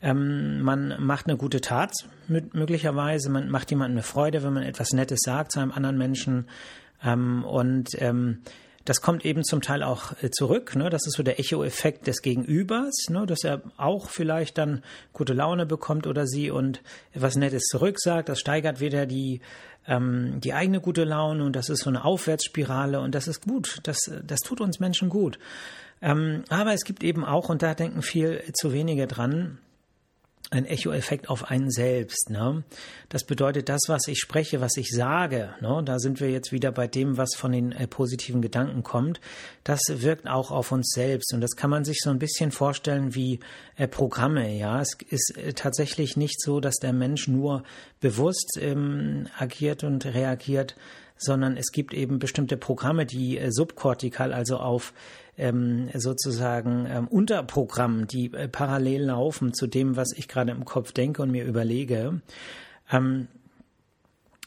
Ähm, 0.00 0.62
man 0.62 0.96
macht 0.98 1.28
eine 1.28 1.36
gute 1.36 1.60
Tat 1.60 1.92
möglicherweise, 2.26 3.28
man 3.28 3.50
macht 3.50 3.70
jemandem 3.70 3.98
eine 3.98 4.02
Freude, 4.02 4.42
wenn 4.42 4.54
man 4.54 4.62
etwas 4.62 4.92
Nettes 4.92 5.20
sagt 5.24 5.52
zu 5.52 5.60
einem 5.60 5.72
anderen 5.72 5.98
Menschen 5.98 6.48
ähm, 7.02 7.44
und 7.44 7.90
ähm, 7.98 8.38
das 8.84 9.00
kommt 9.00 9.24
eben 9.24 9.44
zum 9.44 9.62
Teil 9.62 9.82
auch 9.82 10.12
äh, 10.22 10.30
zurück. 10.30 10.76
Ne? 10.76 10.90
Das 10.90 11.06
ist 11.06 11.16
so 11.16 11.22
der 11.22 11.38
Echo-Effekt 11.40 12.06
des 12.06 12.22
Gegenübers, 12.22 13.06
ne? 13.08 13.26
dass 13.26 13.44
er 13.44 13.62
auch 13.76 14.10
vielleicht 14.10 14.58
dann 14.58 14.82
gute 15.12 15.32
Laune 15.32 15.66
bekommt 15.66 16.06
oder 16.06 16.26
sie 16.26 16.50
und 16.50 16.82
etwas 17.12 17.36
Nettes 17.36 17.64
zurücksagt. 17.64 18.28
Das 18.28 18.40
steigert 18.40 18.80
wieder 18.80 19.06
die, 19.06 19.40
ähm, 19.86 20.40
die 20.40 20.52
eigene 20.52 20.80
gute 20.80 21.04
Laune 21.04 21.44
und 21.44 21.56
das 21.56 21.70
ist 21.70 21.82
so 21.82 21.90
eine 21.90 22.04
Aufwärtsspirale 22.04 23.00
und 23.00 23.14
das 23.14 23.28
ist 23.28 23.42
gut. 23.42 23.78
Das, 23.84 23.98
das 24.26 24.40
tut 24.40 24.60
uns 24.60 24.80
Menschen 24.80 25.08
gut. 25.08 25.38
Ähm, 26.02 26.44
aber 26.50 26.74
es 26.74 26.84
gibt 26.84 27.02
eben 27.02 27.24
auch, 27.24 27.48
und 27.48 27.62
da 27.62 27.74
denken 27.74 28.02
viel 28.02 28.42
zu 28.52 28.72
wenige 28.72 29.06
dran, 29.06 29.58
ein 30.50 30.66
Echo-Effekt 30.66 31.28
auf 31.28 31.50
einen 31.50 31.70
selbst. 31.70 32.30
Ne? 32.30 32.62
Das 33.08 33.24
bedeutet, 33.24 33.68
das, 33.68 33.82
was 33.88 34.06
ich 34.08 34.18
spreche, 34.18 34.60
was 34.60 34.76
ich 34.76 34.90
sage, 34.90 35.54
ne? 35.60 35.82
da 35.84 35.98
sind 35.98 36.20
wir 36.20 36.30
jetzt 36.30 36.52
wieder 36.52 36.70
bei 36.70 36.86
dem, 36.86 37.16
was 37.16 37.34
von 37.34 37.52
den 37.52 37.72
äh, 37.72 37.86
positiven 37.86 38.42
Gedanken 38.42 38.82
kommt, 38.82 39.20
das 39.64 39.80
wirkt 39.88 40.28
auch 40.28 40.50
auf 40.50 40.72
uns 40.72 40.92
selbst. 40.94 41.32
Und 41.32 41.40
das 41.40 41.56
kann 41.56 41.70
man 41.70 41.84
sich 41.84 41.98
so 42.00 42.10
ein 42.10 42.18
bisschen 42.18 42.50
vorstellen 42.50 43.14
wie 43.14 43.40
äh, 43.76 43.88
Programme. 43.88 44.56
Ja, 44.56 44.80
Es 44.80 44.96
ist 45.08 45.36
äh, 45.36 45.52
tatsächlich 45.54 46.16
nicht 46.16 46.40
so, 46.40 46.60
dass 46.60 46.76
der 46.76 46.92
Mensch 46.92 47.26
nur 47.26 47.64
bewusst 48.00 48.58
ähm, 48.60 49.28
agiert 49.38 49.82
und 49.82 50.04
reagiert, 50.04 50.76
sondern 51.16 51.56
es 51.56 51.72
gibt 51.72 51.94
eben 51.94 52.18
bestimmte 52.18 52.56
Programme, 52.56 53.06
die 53.06 53.38
äh, 53.38 53.50
subkortikal, 53.50 54.32
also 54.32 54.58
auf 54.58 54.92
ähm, 55.36 55.90
sozusagen 55.94 56.86
ähm, 56.88 57.08
Unterprogrammen, 57.08 58.06
die 58.06 58.32
äh, 58.32 58.48
parallel 58.48 59.04
laufen 59.04 59.52
zu 59.52 59.66
dem, 59.66 59.96
was 59.96 60.12
ich 60.16 60.28
gerade 60.28 60.52
im 60.52 60.64
Kopf 60.64 60.92
denke 60.92 61.22
und 61.22 61.30
mir 61.30 61.44
überlege. 61.44 62.20
Ähm, 62.90 63.28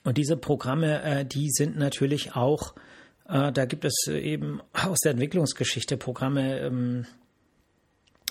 und 0.03 0.17
diese 0.17 0.37
Programme, 0.37 1.03
äh, 1.03 1.25
die 1.25 1.49
sind 1.49 1.77
natürlich 1.77 2.35
auch, 2.35 2.75
äh, 3.27 3.51
da 3.51 3.65
gibt 3.65 3.83
es 3.83 4.07
eben 4.07 4.61
aus 4.71 4.99
der 4.99 5.11
Entwicklungsgeschichte 5.11 5.97
Programme, 5.97 6.59
ähm, 6.59 7.05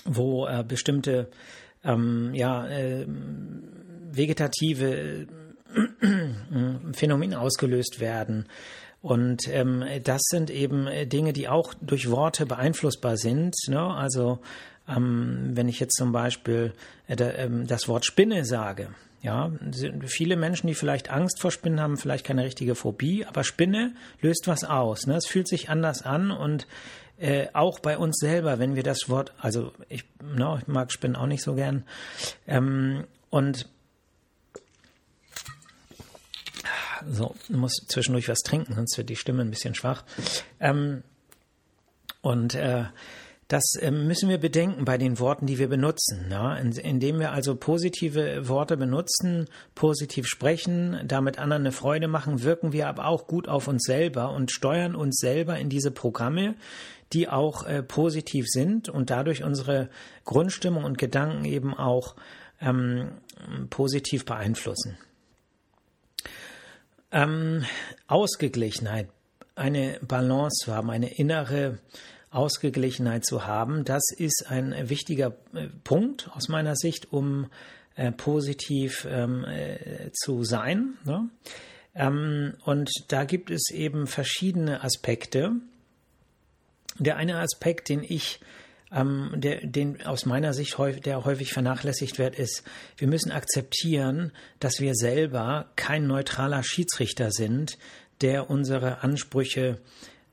wo 0.05 0.47
äh, 0.47 0.63
bestimmte 0.67 1.29
ähm, 1.83 2.33
ja, 2.33 2.67
äh, 2.67 3.05
vegetative 4.09 5.27
äh, 6.51 6.93
Phänomene 6.93 7.39
ausgelöst 7.39 7.99
werden. 7.99 8.47
Und 9.01 9.47
ähm, 9.49 9.85
das 10.03 10.21
sind 10.23 10.49
eben 10.49 10.87
Dinge, 11.07 11.31
die 11.31 11.47
auch 11.47 11.73
durch 11.81 12.09
Worte 12.09 12.45
beeinflussbar 12.45 13.15
sind. 13.15 13.55
Ne? 13.67 13.79
Also 13.79 14.39
ähm, 14.87 15.51
wenn 15.53 15.67
ich 15.67 15.79
jetzt 15.79 15.95
zum 15.95 16.11
Beispiel 16.11 16.73
äh, 17.07 17.15
ähm, 17.15 17.67
das 17.67 17.87
Wort 17.87 18.05
Spinne 18.05 18.45
sage, 18.45 18.89
ja, 19.21 19.51
viele 20.05 20.37
Menschen, 20.37 20.67
die 20.67 20.75
vielleicht 20.75 21.09
Angst 21.09 21.41
vor 21.41 21.51
Spinnen 21.51 21.81
haben, 21.81 21.97
vielleicht 21.97 22.25
keine 22.25 22.43
richtige 22.43 22.75
Phobie, 22.75 23.25
aber 23.25 23.43
Spinne 23.43 23.93
löst 24.21 24.47
was 24.47 24.63
aus. 24.63 25.07
Ne? 25.07 25.15
Es 25.15 25.25
fühlt 25.25 25.47
sich 25.47 25.69
anders 25.69 26.03
an 26.03 26.31
und 26.31 26.67
äh, 27.17 27.47
auch 27.53 27.79
bei 27.79 27.97
uns 27.97 28.17
selber, 28.19 28.59
wenn 28.59 28.75
wir 28.75 28.83
das 28.83 29.09
Wort, 29.09 29.33
also 29.39 29.71
ich, 29.89 30.05
no, 30.21 30.55
ne, 30.55 30.61
ich 30.61 30.67
mag 30.67 30.91
Spinnen 30.91 31.15
auch 31.15 31.25
nicht 31.25 31.41
so 31.41 31.55
gern, 31.55 31.83
ähm, 32.47 33.05
und 33.29 33.67
so, 37.09 37.35
muss 37.49 37.73
zwischendurch 37.87 38.29
was 38.29 38.39
trinken, 38.39 38.75
sonst 38.75 38.97
wird 38.97 39.09
die 39.09 39.15
Stimme 39.15 39.41
ein 39.41 39.49
bisschen 39.49 39.75
schwach. 39.75 40.03
Ähm, 40.59 41.03
und 42.21 42.55
äh, 42.55 42.85
das 43.47 43.75
äh, 43.79 43.91
müssen 43.91 44.27
wir 44.27 44.39
bedenken 44.39 44.83
bei 44.83 44.97
den 44.97 45.19
Worten, 45.19 45.45
die 45.45 45.57
wir 45.57 45.69
benutzen. 45.69 46.27
Ja? 46.29 46.55
indem 46.55 47.19
wir 47.19 47.31
also 47.31 47.55
positive 47.55 48.49
Worte 48.49 48.75
benutzen, 48.75 49.45
positiv 49.73 50.27
sprechen, 50.27 50.99
damit 51.05 51.39
anderen 51.39 51.63
eine 51.63 51.71
Freude 51.71 52.07
machen, 52.07 52.43
wirken 52.43 52.73
wir 52.73 52.87
aber 52.87 53.05
auch 53.05 53.27
gut 53.27 53.47
auf 53.47 53.67
uns 53.67 53.83
selber 53.83 54.31
und 54.31 54.51
steuern 54.51 54.95
uns 54.95 55.17
selber 55.17 55.57
in 55.57 55.69
diese 55.69 55.91
Programme, 55.91 56.55
die 57.13 57.29
auch 57.29 57.65
äh, 57.65 57.83
positiv 57.83 58.45
sind 58.47 58.89
und 58.89 59.09
dadurch 59.09 59.43
unsere 59.43 59.89
Grundstimmung 60.25 60.83
und 60.83 60.97
Gedanken 60.97 61.45
eben 61.45 61.73
auch 61.73 62.15
ähm, 62.59 63.11
positiv 63.69 64.25
beeinflussen. 64.25 64.97
Ähm, 67.17 67.65
Ausgeglichenheit, 68.05 69.09
eine 69.55 69.99
Balance 70.07 70.65
zu 70.65 70.75
haben, 70.75 70.91
eine 70.91 71.17
innere 71.17 71.79
Ausgeglichenheit 72.29 73.25
zu 73.25 73.47
haben, 73.47 73.85
das 73.85 74.03
ist 74.15 74.45
ein 74.47 74.87
wichtiger 74.87 75.35
äh, 75.55 75.65
Punkt 75.83 76.29
aus 76.35 76.47
meiner 76.47 76.75
Sicht, 76.75 77.11
um 77.11 77.47
äh, 77.95 78.11
positiv 78.11 79.07
ähm, 79.09 79.45
äh, 79.45 80.11
zu 80.13 80.43
sein. 80.43 80.93
Ne? 81.05 81.27
Ähm, 81.95 82.53
und 82.65 82.91
da 83.07 83.23
gibt 83.23 83.49
es 83.49 83.71
eben 83.71 84.05
verschiedene 84.05 84.83
Aspekte. 84.83 85.53
Der 86.99 87.15
eine 87.17 87.39
Aspekt, 87.39 87.89
den 87.89 88.03
ich 88.03 88.39
ähm, 88.91 89.31
der, 89.35 89.65
den 89.65 90.05
aus 90.05 90.25
meiner 90.25 90.53
Sicht 90.53 90.77
häufig, 90.77 91.01
der 91.01 91.25
häufig 91.25 91.51
vernachlässigt 91.51 92.17
wird, 92.17 92.35
ist, 92.37 92.63
wir 92.97 93.07
müssen 93.07 93.31
akzeptieren, 93.31 94.31
dass 94.59 94.79
wir 94.79 94.95
selber 94.95 95.67
kein 95.75 96.07
neutraler 96.07 96.63
Schiedsrichter 96.63 97.31
sind, 97.31 97.77
der 98.21 98.49
unsere 98.49 99.03
Ansprüche 99.03 99.79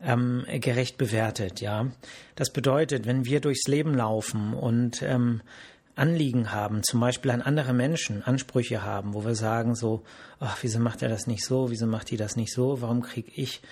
ähm, 0.00 0.44
gerecht 0.60 0.98
bewertet. 0.98 1.60
Ja, 1.60 1.90
das 2.36 2.52
bedeutet, 2.52 3.06
wenn 3.06 3.24
wir 3.24 3.40
durchs 3.40 3.66
Leben 3.66 3.94
laufen 3.94 4.54
und 4.54 5.02
ähm, 5.02 5.42
Anliegen 5.96 6.50
haben, 6.50 6.82
zum 6.82 7.00
Beispiel 7.00 7.30
an 7.30 7.42
andere 7.42 7.72
Menschen 7.72 8.22
Ansprüche 8.22 8.82
haben, 8.82 9.14
wo 9.14 9.24
wir 9.24 9.36
sagen 9.36 9.74
so, 9.74 10.02
ach, 10.40 10.58
wieso 10.62 10.80
macht 10.80 11.02
er 11.02 11.08
das 11.08 11.26
nicht 11.26 11.44
so, 11.44 11.70
wieso 11.70 11.86
macht 11.86 12.10
die 12.10 12.16
das 12.16 12.36
nicht 12.36 12.52
so, 12.52 12.80
warum 12.80 13.02
kriege 13.02 13.30
ich 13.34 13.62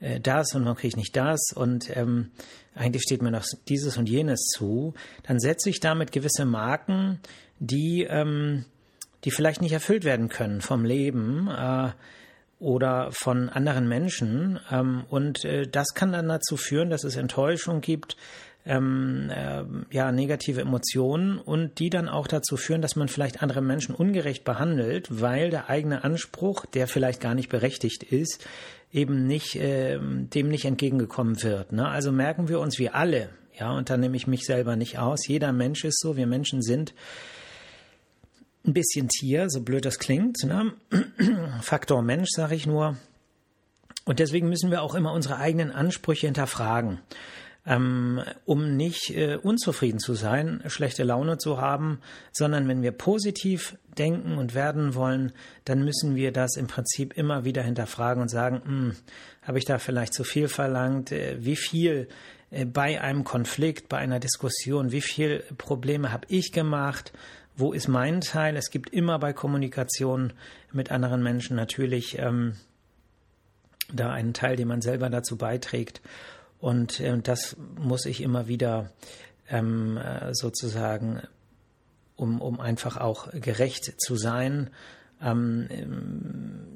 äh, 0.00 0.20
das 0.20 0.54
und 0.54 0.64
warum 0.64 0.76
kriege 0.76 0.88
ich 0.88 0.96
nicht 0.96 1.16
das 1.16 1.52
und 1.54 1.96
ähm, 1.96 2.30
eigentlich 2.74 3.02
steht 3.02 3.22
mir 3.22 3.30
noch 3.30 3.44
dieses 3.68 3.96
und 3.96 4.08
jenes 4.08 4.40
zu, 4.54 4.94
dann 5.24 5.40
setze 5.40 5.68
ich 5.68 5.80
damit 5.80 6.12
gewisse 6.12 6.44
Marken, 6.44 7.20
die, 7.58 8.06
ähm, 8.08 8.64
die 9.24 9.30
vielleicht 9.30 9.60
nicht 9.60 9.72
erfüllt 9.72 10.04
werden 10.04 10.28
können 10.28 10.60
vom 10.60 10.84
Leben 10.84 11.48
äh, 11.48 11.90
oder 12.60 13.10
von 13.12 13.48
anderen 13.48 13.88
Menschen. 13.88 14.60
Ähm, 14.70 15.04
und 15.08 15.44
äh, 15.44 15.66
das 15.66 15.94
kann 15.94 16.12
dann 16.12 16.28
dazu 16.28 16.56
führen, 16.56 16.90
dass 16.90 17.04
es 17.04 17.16
Enttäuschung 17.16 17.80
gibt, 17.80 18.16
ähm, 18.68 19.30
äh, 19.30 19.64
ja, 19.90 20.12
negative 20.12 20.60
Emotionen 20.60 21.38
und 21.38 21.78
die 21.78 21.88
dann 21.88 22.08
auch 22.08 22.26
dazu 22.26 22.56
führen, 22.58 22.82
dass 22.82 22.96
man 22.96 23.08
vielleicht 23.08 23.42
andere 23.42 23.62
Menschen 23.62 23.94
ungerecht 23.94 24.44
behandelt, 24.44 25.08
weil 25.10 25.48
der 25.48 25.70
eigene 25.70 26.04
Anspruch, 26.04 26.66
der 26.66 26.86
vielleicht 26.86 27.20
gar 27.20 27.34
nicht 27.34 27.48
berechtigt 27.48 28.02
ist, 28.02 28.46
eben 28.92 29.26
nicht, 29.26 29.56
äh, 29.56 29.98
dem 29.98 30.48
nicht 30.48 30.66
entgegengekommen 30.66 31.42
wird. 31.42 31.72
Ne? 31.72 31.88
Also 31.88 32.12
merken 32.12 32.48
wir 32.48 32.60
uns, 32.60 32.78
wir 32.78 32.94
alle, 32.94 33.30
ja, 33.58 33.72
und 33.72 33.88
da 33.88 33.96
nehme 33.96 34.16
ich 34.16 34.26
mich 34.26 34.44
selber 34.44 34.76
nicht 34.76 34.98
aus, 34.98 35.26
jeder 35.26 35.52
Mensch 35.52 35.84
ist 35.84 36.00
so, 36.00 36.16
wir 36.16 36.26
Menschen 36.26 36.62
sind 36.62 36.92
ein 38.66 38.74
bisschen 38.74 39.08
Tier, 39.08 39.48
so 39.48 39.62
blöd 39.62 39.86
das 39.86 39.98
klingt, 39.98 40.36
ne? 40.44 40.74
Faktor 41.62 42.02
Mensch, 42.02 42.28
sage 42.32 42.54
ich 42.54 42.66
nur. 42.66 42.98
Und 44.04 44.18
deswegen 44.18 44.48
müssen 44.48 44.70
wir 44.70 44.82
auch 44.82 44.94
immer 44.94 45.12
unsere 45.12 45.38
eigenen 45.38 45.70
Ansprüche 45.70 46.26
hinterfragen 46.26 47.00
ähm, 47.68 48.22
um 48.46 48.76
nicht 48.76 49.10
äh, 49.10 49.36
unzufrieden 49.36 49.98
zu 49.98 50.14
sein, 50.14 50.62
schlechte 50.68 51.04
Laune 51.04 51.36
zu 51.36 51.60
haben, 51.60 52.00
sondern 52.32 52.66
wenn 52.66 52.80
wir 52.80 52.92
positiv 52.92 53.76
denken 53.98 54.38
und 54.38 54.54
werden 54.54 54.94
wollen, 54.94 55.32
dann 55.66 55.84
müssen 55.84 56.16
wir 56.16 56.32
das 56.32 56.56
im 56.56 56.66
Prinzip 56.66 57.12
immer 57.18 57.44
wieder 57.44 57.62
hinterfragen 57.62 58.22
und 58.22 58.30
sagen, 58.30 58.62
hm, 58.64 58.96
habe 59.42 59.58
ich 59.58 59.66
da 59.66 59.78
vielleicht 59.78 60.14
zu 60.14 60.24
viel 60.24 60.48
verlangt? 60.48 61.12
Äh, 61.12 61.36
wie 61.40 61.56
viel 61.56 62.08
äh, 62.50 62.64
bei 62.64 63.02
einem 63.02 63.24
Konflikt, 63.24 63.90
bei 63.90 63.98
einer 63.98 64.18
Diskussion, 64.18 64.90
wie 64.90 65.02
viel 65.02 65.44
Probleme 65.58 66.10
habe 66.10 66.26
ich 66.30 66.52
gemacht? 66.52 67.12
Wo 67.54 67.74
ist 67.74 67.88
mein 67.88 68.22
Teil? 68.22 68.56
Es 68.56 68.70
gibt 68.70 68.94
immer 68.94 69.18
bei 69.18 69.34
Kommunikation 69.34 70.32
mit 70.72 70.90
anderen 70.90 71.22
Menschen 71.22 71.54
natürlich 71.54 72.18
ähm, 72.18 72.54
da 73.92 74.10
einen 74.10 74.32
Teil, 74.32 74.56
den 74.56 74.68
man 74.68 74.80
selber 74.80 75.10
dazu 75.10 75.36
beiträgt. 75.36 76.00
Und 76.60 77.00
äh, 77.00 77.18
das 77.18 77.56
muss 77.76 78.06
ich 78.06 78.22
immer 78.22 78.48
wieder 78.48 78.90
ähm, 79.48 79.96
äh, 79.96 80.34
sozusagen, 80.34 81.22
um, 82.16 82.40
um 82.40 82.60
einfach 82.60 82.96
auch 82.96 83.30
gerecht 83.32 83.94
zu 84.00 84.16
sein, 84.16 84.70
ähm, 85.22 85.68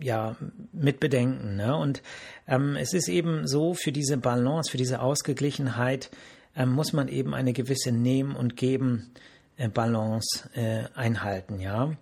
ja, 0.00 0.36
mit 0.72 1.00
bedenken. 1.00 1.56
Ne? 1.56 1.76
Und 1.76 2.02
ähm, 2.48 2.76
es 2.76 2.92
ist 2.92 3.08
eben 3.08 3.46
so, 3.46 3.74
für 3.74 3.92
diese 3.92 4.16
Balance, 4.16 4.70
für 4.70 4.78
diese 4.78 5.00
Ausgeglichenheit 5.00 6.10
ähm, 6.56 6.72
muss 6.72 6.92
man 6.92 7.08
eben 7.08 7.34
eine 7.34 7.52
gewisse 7.52 7.92
Nehmen- 7.92 8.36
und 8.36 8.56
Geben-Balance 8.56 10.50
äh, 10.54 10.84
einhalten. 10.94 11.60
Ja. 11.60 11.92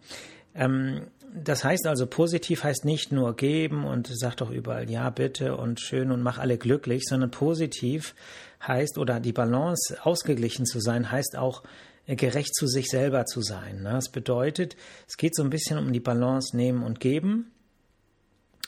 Ähm, 0.55 1.03
das 1.33 1.65
heißt 1.65 1.87
also, 1.87 2.07
positiv 2.07 2.65
heißt 2.65 2.85
nicht 2.85 3.13
nur 3.13 3.37
geben 3.37 3.85
und 3.85 4.09
sag 4.13 4.37
doch 4.37 4.51
überall 4.51 4.91
ja, 4.91 5.11
bitte 5.11 5.57
und 5.57 5.81
schön 5.81 6.11
und 6.11 6.23
mach 6.23 6.39
alle 6.39 6.59
glücklich, 6.59 7.05
sondern 7.07 7.31
positiv 7.31 8.15
heißt 8.67 8.99
oder 8.99 9.21
die 9.21 9.33
Balance 9.33 9.99
ausgeglichen 10.03 10.67
zu 10.67 10.81
sein, 10.81 11.11
heißt 11.11 11.37
auch 11.37 11.63
äh, 12.07 12.17
gerecht 12.17 12.55
zu 12.55 12.67
sich 12.67 12.89
selber 12.89 13.27
zu 13.27 13.43
sein. 13.43 13.83
Ne? 13.83 13.93
Das 13.93 14.11
bedeutet, 14.11 14.77
es 15.09 15.17
geht 15.17 15.35
so 15.35 15.43
ein 15.43 15.51
bisschen 15.51 15.79
um 15.79 15.93
die 15.93 16.01
Balance 16.01 16.57
nehmen 16.57 16.83
und 16.83 17.01
geben. 17.01 17.53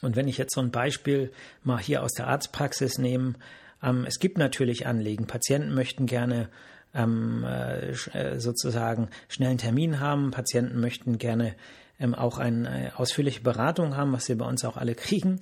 Und 0.00 0.16
wenn 0.16 0.28
ich 0.28 0.38
jetzt 0.38 0.54
so 0.54 0.61
ein 0.61 0.71
Beispiel 0.71 1.33
mal 1.62 1.78
hier 1.78 2.02
aus 2.02 2.12
der 2.12 2.26
Arztpraxis 2.28 2.99
nehme, 2.99 3.35
ähm, 3.83 4.04
es 4.07 4.19
gibt 4.19 4.38
natürlich 4.38 4.87
Anliegen. 4.87 5.26
Patienten 5.26 5.75
möchten 5.75 6.07
gerne 6.07 6.49
ähm, 6.95 7.45
äh, 7.45 7.90
äh 7.90 8.38
sozusagen 8.38 9.09
schnell 9.28 9.50
einen 9.50 9.59
Termin 9.59 10.00
haben. 10.00 10.31
Patienten 10.31 10.81
möchten 10.81 11.19
gerne 11.19 11.54
ähm, 12.02 12.14
auch 12.14 12.38
eine 12.38 12.92
ausführliche 12.97 13.40
Beratung 13.40 13.97
haben, 13.97 14.12
was 14.12 14.28
wir 14.28 14.37
bei 14.37 14.44
uns 14.44 14.64
auch 14.64 14.76
alle 14.76 14.94
kriegen. 14.97 15.40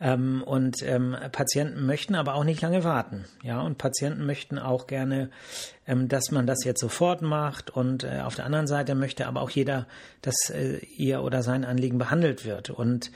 Ähm, 0.00 0.42
und 0.42 0.82
ähm, 0.82 1.16
Patienten 1.32 1.84
möchten 1.84 2.14
aber 2.14 2.34
auch 2.34 2.44
nicht 2.44 2.62
lange 2.62 2.84
warten. 2.84 3.24
Ja, 3.42 3.60
und 3.60 3.78
Patienten 3.78 4.24
möchten 4.24 4.58
auch 4.58 4.86
gerne, 4.86 5.30
ähm, 5.86 6.08
dass 6.08 6.30
man 6.30 6.46
das 6.46 6.64
jetzt 6.64 6.80
sofort 6.80 7.22
macht. 7.22 7.70
Und 7.70 8.04
äh, 8.04 8.20
auf 8.24 8.36
der 8.36 8.46
anderen 8.46 8.66
Seite 8.66 8.94
möchte 8.94 9.26
aber 9.26 9.42
auch 9.42 9.50
jeder, 9.50 9.86
dass 10.22 10.50
äh, 10.50 10.78
ihr 10.96 11.22
oder 11.22 11.42
sein 11.42 11.64
Anliegen 11.64 11.98
behandelt 11.98 12.44
wird. 12.44 12.70
Und 12.70 13.10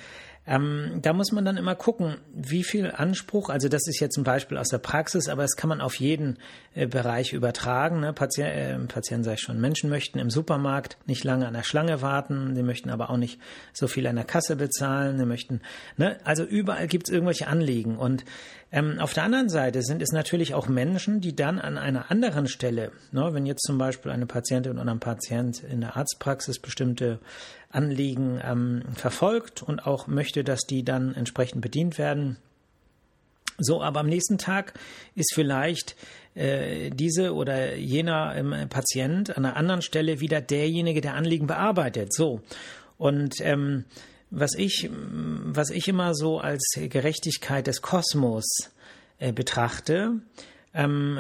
Ähm, 0.50 0.99
da 1.00 1.12
muss 1.12 1.30
man 1.30 1.45
dann 1.45 1.57
immer 1.57 1.76
gucken, 1.76 2.16
wie 2.35 2.64
viel 2.64 2.90
Anspruch, 2.90 3.50
also 3.50 3.69
das 3.69 3.87
ist 3.87 4.00
jetzt 4.00 4.16
ein 4.19 4.25
Beispiel 4.25 4.59
aus 4.59 4.69
der 4.69 4.78
Praxis, 4.78 5.28
aber 5.28 5.42
das 5.42 5.54
kann 5.54 5.69
man 5.69 5.80
auf 5.80 5.95
jeden 5.95 6.38
äh, 6.75 6.88
Bereich 6.88 7.33
übertragen. 7.33 8.00
Ne? 8.00 8.12
Patient, 8.12 8.49
äh, 8.49 8.76
Patienten 8.92 9.23
sage 9.23 9.37
ich 9.37 9.42
schon, 9.42 9.61
Menschen 9.61 9.88
möchten 9.90 10.19
im 10.19 10.28
Supermarkt 10.28 10.99
nicht 11.07 11.23
lange 11.23 11.47
an 11.47 11.54
der 11.54 11.62
Schlange 11.62 12.02
warten, 12.02 12.57
die 12.57 12.64
möchten 12.64 12.90
aber 12.90 13.11
auch 13.11 13.16
nicht 13.16 13.38
so 13.73 13.87
viel 13.87 14.09
an 14.09 14.16
der 14.16 14.25
Kasse 14.25 14.57
bezahlen, 14.57 15.19
die 15.19 15.25
möchten, 15.25 15.61
ne? 15.97 16.19
also 16.25 16.42
überall 16.42 16.88
gibt 16.88 17.09
es 17.09 17.14
irgendwelche 17.14 17.47
Anliegen 17.47 17.97
und 17.97 18.25
ähm, 18.72 19.00
auf 19.00 19.14
der 19.14 19.24
anderen 19.24 19.48
Seite 19.48 19.82
sind 19.82 20.00
es 20.00 20.12
natürlich 20.12 20.54
auch 20.54 20.68
Menschen, 20.68 21.20
die 21.20 21.34
dann 21.34 21.58
an 21.58 21.76
einer 21.76 22.10
anderen 22.10 22.46
Stelle, 22.46 22.92
ne, 23.10 23.30
wenn 23.32 23.46
jetzt 23.46 23.64
zum 23.64 23.78
Beispiel 23.78 24.12
eine 24.12 24.26
Patientin 24.26 24.78
oder 24.78 24.90
ein 24.90 25.00
Patient 25.00 25.62
in 25.64 25.80
der 25.80 25.96
Arztpraxis 25.96 26.60
bestimmte 26.60 27.18
Anliegen 27.70 28.40
ähm, 28.44 28.82
verfolgt 28.94 29.62
und 29.62 29.86
auch 29.86 30.06
möchte, 30.06 30.44
dass 30.44 30.60
die 30.60 30.84
dann 30.84 31.14
entsprechend 31.14 31.62
bedient 31.62 31.98
werden. 31.98 32.36
So, 33.58 33.82
aber 33.82 34.00
am 34.00 34.06
nächsten 34.06 34.38
Tag 34.38 34.74
ist 35.14 35.34
vielleicht 35.34 35.96
äh, 36.34 36.90
diese 36.90 37.34
oder 37.34 37.74
jener 37.74 38.34
ähm, 38.36 38.68
Patient 38.68 39.36
an 39.36 39.44
einer 39.44 39.56
anderen 39.56 39.82
Stelle 39.82 40.20
wieder 40.20 40.40
derjenige, 40.40 41.00
der 41.00 41.14
Anliegen 41.14 41.46
bearbeitet. 41.46 42.14
So. 42.14 42.40
Und 42.96 43.34
ähm, 43.40 43.84
was 44.30 44.54
ich, 44.54 44.88
was 44.90 45.70
ich 45.70 45.88
immer 45.88 46.14
so 46.14 46.38
als 46.38 46.72
Gerechtigkeit 46.76 47.66
des 47.66 47.82
Kosmos 47.82 48.70
äh, 49.18 49.32
betrachte, 49.32 50.20
ähm, 50.72 51.18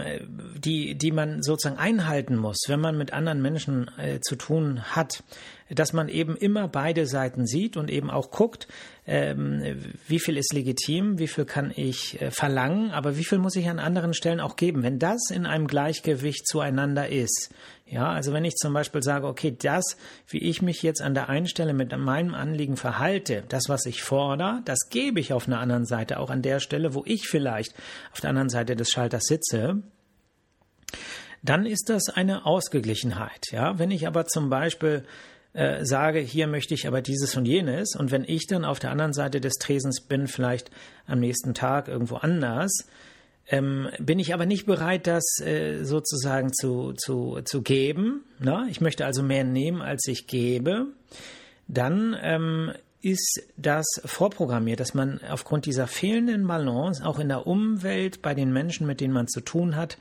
die, 0.56 0.94
die 0.94 1.10
man 1.10 1.42
sozusagen 1.42 1.78
einhalten 1.78 2.36
muss, 2.36 2.58
wenn 2.68 2.80
man 2.80 2.96
mit 2.96 3.12
anderen 3.12 3.42
Menschen 3.42 3.90
äh, 3.98 4.20
zu 4.20 4.36
tun 4.36 4.82
hat, 4.94 5.24
dass 5.70 5.92
man 5.92 6.08
eben 6.08 6.36
immer 6.36 6.68
beide 6.68 7.06
Seiten 7.06 7.46
sieht 7.46 7.76
und 7.76 7.90
eben 7.90 8.10
auch 8.10 8.30
guckt, 8.30 8.68
ähm, 9.06 9.62
wie 10.06 10.18
viel 10.18 10.36
ist 10.36 10.52
legitim, 10.52 11.18
wie 11.18 11.28
viel 11.28 11.44
kann 11.44 11.72
ich 11.74 12.20
äh, 12.20 12.30
verlangen, 12.30 12.90
aber 12.90 13.16
wie 13.16 13.24
viel 13.24 13.38
muss 13.38 13.56
ich 13.56 13.68
an 13.68 13.78
anderen 13.78 14.14
Stellen 14.14 14.40
auch 14.40 14.56
geben. 14.56 14.82
Wenn 14.82 14.98
das 14.98 15.30
in 15.30 15.46
einem 15.46 15.66
Gleichgewicht 15.66 16.46
zueinander 16.46 17.08
ist, 17.08 17.50
ja, 17.86 18.08
also 18.08 18.32
wenn 18.32 18.44
ich 18.44 18.54
zum 18.54 18.72
Beispiel 18.72 19.02
sage, 19.02 19.26
okay, 19.26 19.56
das, 19.60 19.96
wie 20.28 20.38
ich 20.38 20.62
mich 20.62 20.82
jetzt 20.82 21.02
an 21.02 21.14
der 21.14 21.28
einen 21.28 21.48
Stelle 21.48 21.74
mit 21.74 21.96
meinem 21.96 22.34
Anliegen 22.34 22.76
verhalte, 22.76 23.42
das, 23.48 23.64
was 23.68 23.84
ich 23.84 24.02
fordere, 24.02 24.62
das 24.64 24.88
gebe 24.90 25.18
ich 25.18 25.32
auf 25.32 25.48
einer 25.48 25.58
anderen 25.58 25.86
Seite, 25.86 26.20
auch 26.20 26.30
an 26.30 26.42
der 26.42 26.60
Stelle, 26.60 26.94
wo 26.94 27.02
ich 27.04 27.26
vielleicht 27.26 27.74
auf 28.12 28.20
der 28.20 28.30
anderen 28.30 28.48
Seite 28.48 28.76
des 28.76 28.90
Schalters 28.90 29.24
sitze, 29.24 29.82
dann 31.42 31.66
ist 31.66 31.88
das 31.88 32.08
eine 32.08 32.46
Ausgeglichenheit. 32.46 33.46
Ja, 33.50 33.78
wenn 33.78 33.90
ich 33.90 34.06
aber 34.06 34.26
zum 34.26 34.50
Beispiel 34.50 35.04
äh, 35.52 35.84
sage, 35.84 36.20
hier 36.20 36.46
möchte 36.46 36.74
ich 36.74 36.86
aber 36.86 37.02
dieses 37.02 37.36
und 37.36 37.44
jenes, 37.44 37.96
und 37.96 38.10
wenn 38.10 38.24
ich 38.24 38.46
dann 38.46 38.64
auf 38.64 38.78
der 38.78 38.90
anderen 38.90 39.12
Seite 39.12 39.40
des 39.40 39.54
Tresens 39.54 40.00
bin, 40.00 40.26
vielleicht 40.26 40.70
am 41.06 41.20
nächsten 41.20 41.54
Tag 41.54 41.88
irgendwo 41.88 42.16
anders, 42.16 42.86
ähm, 43.48 43.88
bin 43.98 44.20
ich 44.20 44.32
aber 44.32 44.46
nicht 44.46 44.66
bereit, 44.66 45.06
das 45.06 45.24
äh, 45.40 45.82
sozusagen 45.82 46.52
zu, 46.52 46.92
zu, 46.92 47.40
zu 47.44 47.62
geben. 47.62 48.24
Ne? 48.38 48.66
Ich 48.70 48.80
möchte 48.80 49.04
also 49.04 49.22
mehr 49.22 49.44
nehmen, 49.44 49.82
als 49.82 50.06
ich 50.06 50.28
gebe. 50.28 50.86
Dann 51.66 52.16
ähm, 52.22 52.72
ist 53.02 53.42
das 53.56 53.86
vorprogrammiert, 54.04 54.78
dass 54.78 54.94
man 54.94 55.20
aufgrund 55.28 55.66
dieser 55.66 55.86
fehlenden 55.86 56.46
Balance 56.46 57.04
auch 57.04 57.18
in 57.18 57.28
der 57.28 57.46
Umwelt 57.46 58.22
bei 58.22 58.34
den 58.34 58.52
Menschen, 58.52 58.86
mit 58.86 59.00
denen 59.00 59.14
man 59.14 59.26
zu 59.26 59.40
tun 59.40 59.74
hat, 59.74 59.98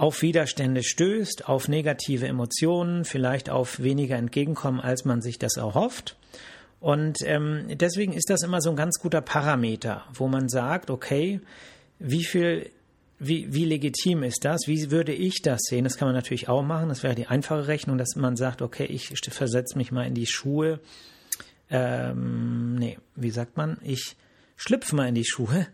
auf 0.00 0.22
Widerstände 0.22 0.82
stößt, 0.82 1.46
auf 1.46 1.68
negative 1.68 2.26
Emotionen, 2.26 3.04
vielleicht 3.04 3.50
auf 3.50 3.80
weniger 3.80 4.16
Entgegenkommen, 4.16 4.80
als 4.80 5.04
man 5.04 5.20
sich 5.20 5.38
das 5.38 5.58
erhofft. 5.58 6.16
Und 6.80 7.18
ähm, 7.24 7.66
deswegen 7.68 8.14
ist 8.14 8.30
das 8.30 8.42
immer 8.42 8.62
so 8.62 8.70
ein 8.70 8.76
ganz 8.76 8.98
guter 8.98 9.20
Parameter, 9.20 10.06
wo 10.14 10.26
man 10.26 10.48
sagt, 10.48 10.88
okay, 10.88 11.42
wie 11.98 12.24
viel, 12.24 12.70
wie, 13.18 13.52
wie 13.52 13.66
legitim 13.66 14.22
ist 14.22 14.46
das? 14.46 14.62
Wie 14.64 14.90
würde 14.90 15.12
ich 15.12 15.42
das 15.42 15.60
sehen? 15.68 15.84
Das 15.84 15.98
kann 15.98 16.08
man 16.08 16.14
natürlich 16.14 16.48
auch 16.48 16.62
machen. 16.62 16.88
Das 16.88 17.02
wäre 17.02 17.14
die 17.14 17.26
einfache 17.26 17.66
Rechnung, 17.66 17.98
dass 17.98 18.16
man 18.16 18.36
sagt, 18.36 18.62
okay, 18.62 18.86
ich 18.86 19.12
versetze 19.28 19.76
mich 19.76 19.92
mal 19.92 20.06
in 20.06 20.14
die 20.14 20.26
Schuhe. 20.26 20.80
Ähm, 21.68 22.76
nee, 22.76 22.96
wie 23.16 23.30
sagt 23.30 23.58
man? 23.58 23.76
Ich 23.82 24.16
schlüpfe 24.56 24.96
mal 24.96 25.08
in 25.08 25.14
die 25.14 25.26
Schuhe 25.26 25.66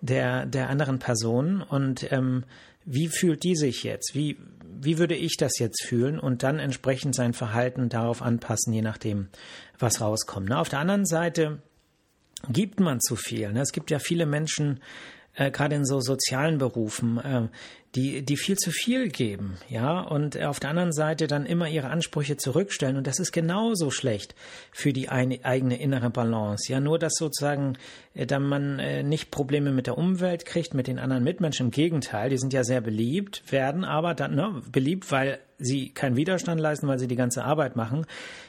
der, 0.00 0.46
der 0.46 0.68
anderen 0.68 1.00
Person 1.00 1.60
und 1.60 2.12
ähm, 2.12 2.44
wie 2.84 3.08
fühlt 3.08 3.42
die 3.44 3.56
sich 3.56 3.82
jetzt? 3.82 4.14
Wie, 4.14 4.38
wie 4.80 4.98
würde 4.98 5.14
ich 5.14 5.36
das 5.36 5.58
jetzt 5.58 5.84
fühlen? 5.84 6.18
Und 6.18 6.42
dann 6.42 6.58
entsprechend 6.58 7.14
sein 7.14 7.32
Verhalten 7.32 7.88
darauf 7.88 8.22
anpassen, 8.22 8.72
je 8.72 8.82
nachdem, 8.82 9.28
was 9.78 10.00
rauskommt. 10.00 10.48
Na, 10.48 10.60
auf 10.60 10.68
der 10.68 10.80
anderen 10.80 11.06
Seite 11.06 11.62
gibt 12.48 12.80
man 12.80 13.00
zu 13.00 13.16
viel. 13.16 13.52
Ne? 13.52 13.60
Es 13.60 13.72
gibt 13.72 13.90
ja 13.90 13.98
viele 13.98 14.26
Menschen, 14.26 14.80
äh, 15.34 15.50
gerade 15.50 15.76
in 15.76 15.84
so 15.84 16.00
sozialen 16.00 16.58
Berufen, 16.58 17.18
äh, 17.18 17.48
die, 17.94 18.22
die 18.22 18.36
viel 18.36 18.56
zu 18.56 18.72
viel 18.72 19.08
geben, 19.08 19.56
ja, 19.68 20.00
und 20.00 20.40
auf 20.42 20.58
der 20.58 20.70
anderen 20.70 20.92
Seite 20.92 21.28
dann 21.28 21.46
immer 21.46 21.68
ihre 21.68 21.90
Ansprüche 21.90 22.36
zurückstellen. 22.36 22.96
Und 22.96 23.06
das 23.06 23.20
ist 23.20 23.30
genauso 23.30 23.90
schlecht 23.90 24.34
für 24.72 24.92
die 24.92 25.08
eine, 25.08 25.44
eigene 25.44 25.80
innere 25.80 26.10
Balance. 26.10 26.72
Ja, 26.72 26.80
nur 26.80 26.98
dass 26.98 27.14
sozusagen 27.14 27.78
äh, 28.14 28.26
dann 28.26 28.42
man 28.42 28.80
äh, 28.80 29.04
nicht 29.04 29.30
Probleme 29.30 29.70
mit 29.70 29.86
der 29.86 29.96
Umwelt 29.96 30.44
kriegt, 30.44 30.74
mit 30.74 30.88
den 30.88 30.98
anderen 30.98 31.22
Mitmenschen. 31.22 31.66
Im 31.66 31.70
Gegenteil, 31.70 32.30
die 32.30 32.38
sind 32.38 32.52
ja 32.52 32.64
sehr 32.64 32.80
beliebt, 32.80 33.44
werden 33.52 33.84
aber 33.84 34.14
dann 34.14 34.34
ne, 34.34 34.62
beliebt, 34.72 35.10
weil 35.12 35.38
sie 35.58 35.90
keinen 35.90 36.16
Widerstand 36.16 36.60
leisten, 36.60 36.88
weil 36.88 36.98
sie 36.98 37.08
die 37.08 37.16
ganze 37.16 37.44
Arbeit 37.44 37.76
machen. 37.76 38.06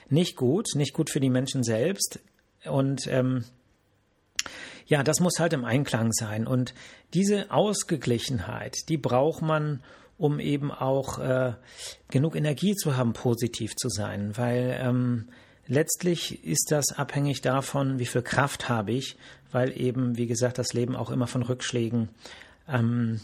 Nicht 0.09 0.35
gut, 0.35 0.69
nicht 0.75 0.93
gut 0.93 1.11
für 1.11 1.19
die 1.19 1.29
Menschen 1.29 1.63
selbst. 1.63 2.19
Und 2.65 3.07
ähm, 3.07 3.43
ja, 4.87 5.03
das 5.03 5.19
muss 5.19 5.39
halt 5.39 5.53
im 5.53 5.65
Einklang 5.65 6.11
sein. 6.11 6.47
Und 6.47 6.73
diese 7.13 7.51
Ausgeglichenheit, 7.51 8.87
die 8.89 8.97
braucht 8.97 9.41
man, 9.41 9.81
um 10.17 10.39
eben 10.39 10.71
auch 10.71 11.19
äh, 11.19 11.53
genug 12.09 12.35
Energie 12.35 12.75
zu 12.75 12.95
haben, 12.95 13.13
positiv 13.13 13.75
zu 13.75 13.89
sein. 13.89 14.37
Weil 14.37 14.77
ähm, 14.79 15.27
letztlich 15.67 16.43
ist 16.45 16.71
das 16.71 16.91
abhängig 16.97 17.41
davon, 17.41 17.99
wie 17.99 18.05
viel 18.05 18.21
Kraft 18.21 18.69
habe 18.69 18.91
ich, 18.91 19.17
weil 19.51 19.79
eben, 19.79 20.17
wie 20.17 20.27
gesagt, 20.27 20.57
das 20.57 20.73
Leben 20.73 20.95
auch 20.95 21.09
immer 21.09 21.27
von 21.27 21.41
Rückschlägen 21.41 22.09
ähm, 22.67 23.21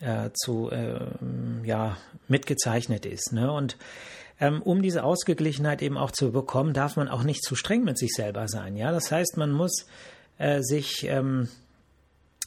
äh, 0.00 0.30
zu 0.34 0.70
äh, 0.70 1.00
ja 1.64 1.96
mitgezeichnet 2.28 3.06
ist. 3.06 3.32
Ne? 3.32 3.52
Und 3.52 3.76
ähm, 4.40 4.62
um 4.62 4.82
diese 4.82 5.04
Ausgeglichenheit 5.04 5.82
eben 5.82 5.96
auch 5.96 6.10
zu 6.10 6.32
bekommen, 6.32 6.74
darf 6.74 6.96
man 6.96 7.08
auch 7.08 7.22
nicht 7.22 7.42
zu 7.42 7.54
streng 7.54 7.84
mit 7.84 7.98
sich 7.98 8.12
selber 8.12 8.48
sein. 8.48 8.76
Ja, 8.76 8.92
das 8.92 9.10
heißt, 9.10 9.36
man 9.36 9.52
muss 9.52 9.86
äh, 10.38 10.62
sich 10.62 11.04
ähm, 11.04 11.48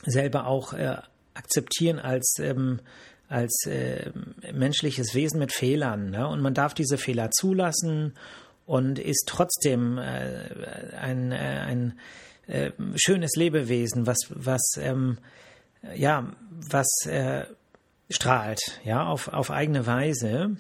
selber 0.06 0.47
auch 0.47 0.73
äh, 0.73 0.97
akzeptieren 1.34 1.99
als 1.99 2.36
ähm, 2.39 2.80
als 3.30 3.65
äh, 3.67 4.12
menschliches 4.52 5.13
Wesen 5.13 5.39
mit 5.39 5.54
Fehlern. 5.54 6.10
Ne? 6.10 6.28
Und 6.28 6.41
man 6.41 6.56
darf 6.56 6.73
diese 6.73 6.97
Fehler 6.97 7.30
zulassen 7.30 8.13
und 8.65 8.97
ist 8.99 9.25
trotzdem 9.28 9.99
äh, 9.99 10.95
ein, 10.99 11.32
äh, 11.32 11.36
ein 11.36 11.99
äh, 12.47 12.71
schönes 12.95 13.36
Lebewesen, 13.36 14.08
was, 14.08 14.17
was, 14.30 14.62
ähm, 14.78 15.19
ja, 15.95 16.34
was 16.49 16.88
strahlt, 18.10 18.60
ja, 18.84 19.06
auf, 19.06 19.28
auf 19.30 19.52
eigene 19.52 19.86
Weise 19.86 20.58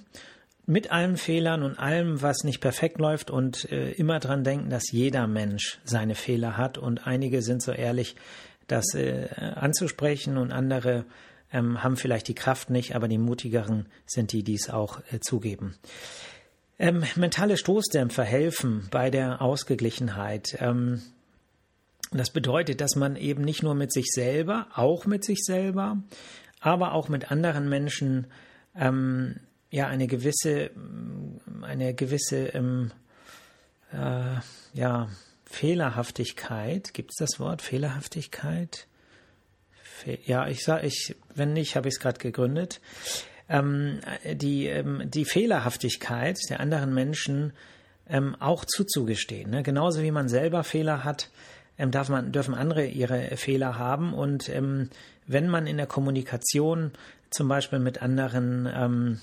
mit 0.69 0.91
allen 0.91 1.17
Fehlern 1.17 1.63
und 1.63 1.79
allem, 1.79 2.21
was 2.21 2.43
nicht 2.43 2.61
perfekt 2.61 2.99
läuft 2.99 3.31
und 3.31 3.71
äh, 3.71 3.91
immer 3.93 4.19
dran 4.19 4.43
denken, 4.43 4.69
dass 4.69 4.91
jeder 4.91 5.25
Mensch 5.25 5.79
seine 5.83 6.13
Fehler 6.13 6.57
hat 6.57 6.77
und 6.77 7.07
einige 7.07 7.41
sind 7.41 7.63
so 7.63 7.71
ehrlich, 7.71 8.15
das 8.67 8.93
äh, 8.93 9.29
anzusprechen 9.55 10.37
und 10.37 10.51
andere 10.51 11.05
ähm, 11.51 11.83
haben 11.83 11.97
vielleicht 11.97 12.27
die 12.27 12.35
Kraft 12.35 12.69
nicht, 12.69 12.95
aber 12.95 13.07
die 13.07 13.17
mutigeren 13.17 13.87
sind 14.05 14.31
die, 14.31 14.43
die 14.43 14.53
es 14.53 14.69
auch 14.69 15.01
äh, 15.11 15.19
zugeben. 15.19 15.75
Ähm, 16.77 17.03
mentale 17.15 17.57
Stoßdämpfer 17.57 18.23
helfen 18.23 18.87
bei 18.91 19.09
der 19.09 19.41
Ausgeglichenheit. 19.41 20.55
Ähm, 20.59 21.01
das 22.11 22.29
bedeutet, 22.29 22.79
dass 22.79 22.95
man 22.95 23.15
eben 23.15 23.43
nicht 23.43 23.63
nur 23.63 23.73
mit 23.73 23.91
sich 23.91 24.05
selber, 24.11 24.67
auch 24.75 25.07
mit 25.07 25.25
sich 25.25 25.39
selber, 25.43 25.97
aber 26.59 26.93
auch 26.93 27.09
mit 27.09 27.31
anderen 27.31 27.69
Menschen 27.69 28.27
ähm, 28.75 29.39
ja 29.69 29.87
eine 29.87 30.07
gewisse, 30.07 30.71
eine 31.61 31.93
gewisse 31.93 32.47
ähm, 32.47 32.91
äh, 33.91 34.39
ja, 34.73 35.09
Fehlerhaftigkeit, 35.45 36.93
gibt 36.93 37.11
es 37.11 37.17
das 37.17 37.39
Wort 37.39 37.61
Fehlerhaftigkeit? 37.61 38.87
Fe 39.81 40.19
ja, 40.25 40.47
ich 40.47 40.63
sage, 40.63 40.87
ich, 40.87 41.15
wenn 41.33 41.53
nicht, 41.53 41.75
habe 41.75 41.87
ich 41.87 41.95
es 41.95 41.99
gerade 41.99 42.19
gegründet. 42.19 42.81
Ähm, 43.47 43.99
die, 44.25 44.67
ähm, 44.67 45.09
die 45.09 45.25
Fehlerhaftigkeit 45.25 46.37
der 46.49 46.59
anderen 46.59 46.93
Menschen 46.93 47.53
ähm, 48.07 48.35
auch 48.39 48.63
zuzugestehen. 48.65 49.49
Ne? 49.49 49.63
Genauso 49.63 50.03
wie 50.03 50.11
man 50.11 50.29
selber 50.29 50.63
Fehler 50.63 51.03
hat, 51.03 51.29
ähm, 51.77 51.91
darf 51.91 52.09
man, 52.09 52.31
dürfen 52.31 52.53
andere 52.53 52.85
ihre 52.85 53.37
Fehler 53.37 53.77
haben. 53.77 54.13
Und 54.13 54.49
ähm, 54.49 54.89
wenn 55.25 55.49
man 55.49 55.65
in 55.65 55.77
der 55.77 55.87
Kommunikation 55.87 56.91
zum 57.31 57.47
Beispiel 57.47 57.79
mit 57.79 58.01
anderen 58.01 58.69
ähm, 58.71 59.19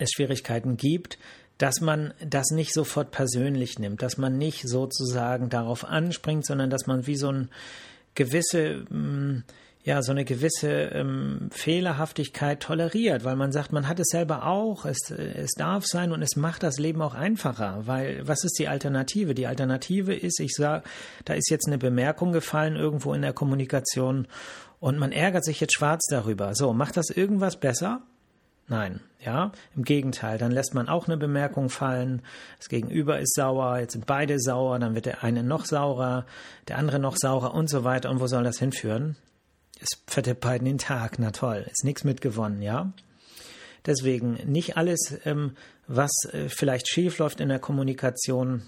es 0.00 0.10
Schwierigkeiten 0.12 0.76
gibt, 0.76 1.18
dass 1.58 1.80
man 1.80 2.14
das 2.24 2.50
nicht 2.50 2.72
sofort 2.72 3.10
persönlich 3.10 3.78
nimmt, 3.78 4.02
dass 4.02 4.16
man 4.16 4.38
nicht 4.38 4.66
sozusagen 4.66 5.50
darauf 5.50 5.84
anspringt, 5.84 6.46
sondern 6.46 6.70
dass 6.70 6.86
man 6.86 7.06
wie 7.06 7.16
so 7.16 7.30
ein 7.30 7.50
gewisse 8.14 8.84
mm, 8.90 9.44
ja 9.82 10.02
so 10.02 10.12
eine 10.12 10.24
gewisse 10.24 10.70
ähm, 10.70 11.48
Fehlerhaftigkeit 11.50 12.60
toleriert, 12.60 13.24
weil 13.24 13.36
man 13.36 13.52
sagt, 13.52 13.72
man 13.72 13.88
hat 13.88 13.98
es 13.98 14.08
selber 14.08 14.46
auch, 14.46 14.84
es, 14.84 15.10
es 15.10 15.52
darf 15.52 15.86
sein 15.86 16.12
und 16.12 16.22
es 16.22 16.36
macht 16.36 16.62
das 16.62 16.78
Leben 16.78 17.00
auch 17.00 17.14
einfacher, 17.14 17.82
weil 17.86 18.26
was 18.26 18.44
ist 18.44 18.58
die 18.58 18.68
Alternative? 18.68 19.34
Die 19.34 19.46
Alternative 19.46 20.14
ist, 20.14 20.38
ich 20.40 20.52
sage, 20.52 20.84
da 21.24 21.34
ist 21.34 21.50
jetzt 21.50 21.66
eine 21.66 21.78
Bemerkung 21.78 22.32
gefallen 22.32 22.76
irgendwo 22.76 23.14
in 23.14 23.22
der 23.22 23.32
Kommunikation 23.32 24.26
und 24.80 24.98
man 24.98 25.12
ärgert 25.12 25.44
sich 25.44 25.60
jetzt 25.60 25.74
schwarz 25.74 26.04
darüber. 26.10 26.54
So, 26.54 26.72
macht 26.72 26.96
das 26.96 27.10
irgendwas 27.10 27.58
besser? 27.58 28.02
Nein, 28.70 29.00
ja, 29.18 29.50
im 29.74 29.82
Gegenteil, 29.82 30.38
dann 30.38 30.52
lässt 30.52 30.74
man 30.74 30.88
auch 30.88 31.08
eine 31.08 31.16
Bemerkung 31.16 31.70
fallen, 31.70 32.22
das 32.56 32.68
Gegenüber 32.68 33.18
ist 33.18 33.34
sauer, 33.34 33.80
jetzt 33.80 33.94
sind 33.94 34.06
beide 34.06 34.38
sauer, 34.38 34.78
dann 34.78 34.94
wird 34.94 35.06
der 35.06 35.24
eine 35.24 35.42
noch 35.42 35.64
saurer, 35.64 36.24
der 36.68 36.78
andere 36.78 37.00
noch 37.00 37.16
saurer 37.16 37.52
und 37.52 37.68
so 37.68 37.82
weiter. 37.82 38.10
Und 38.10 38.20
wo 38.20 38.28
soll 38.28 38.44
das 38.44 38.60
hinführen? 38.60 39.16
Es 39.80 39.88
verteppt 40.06 40.62
den 40.62 40.78
Tag, 40.78 41.18
na 41.18 41.32
toll, 41.32 41.66
ist 41.68 41.82
nichts 41.84 42.04
mitgewonnen, 42.04 42.62
ja. 42.62 42.92
Deswegen 43.86 44.34
nicht 44.46 44.76
alles, 44.76 45.18
ähm, 45.24 45.56
was 45.88 46.12
äh, 46.32 46.48
vielleicht 46.48 46.88
schief 46.88 47.18
läuft 47.18 47.40
in 47.40 47.48
der 47.48 47.58
Kommunikation, 47.58 48.62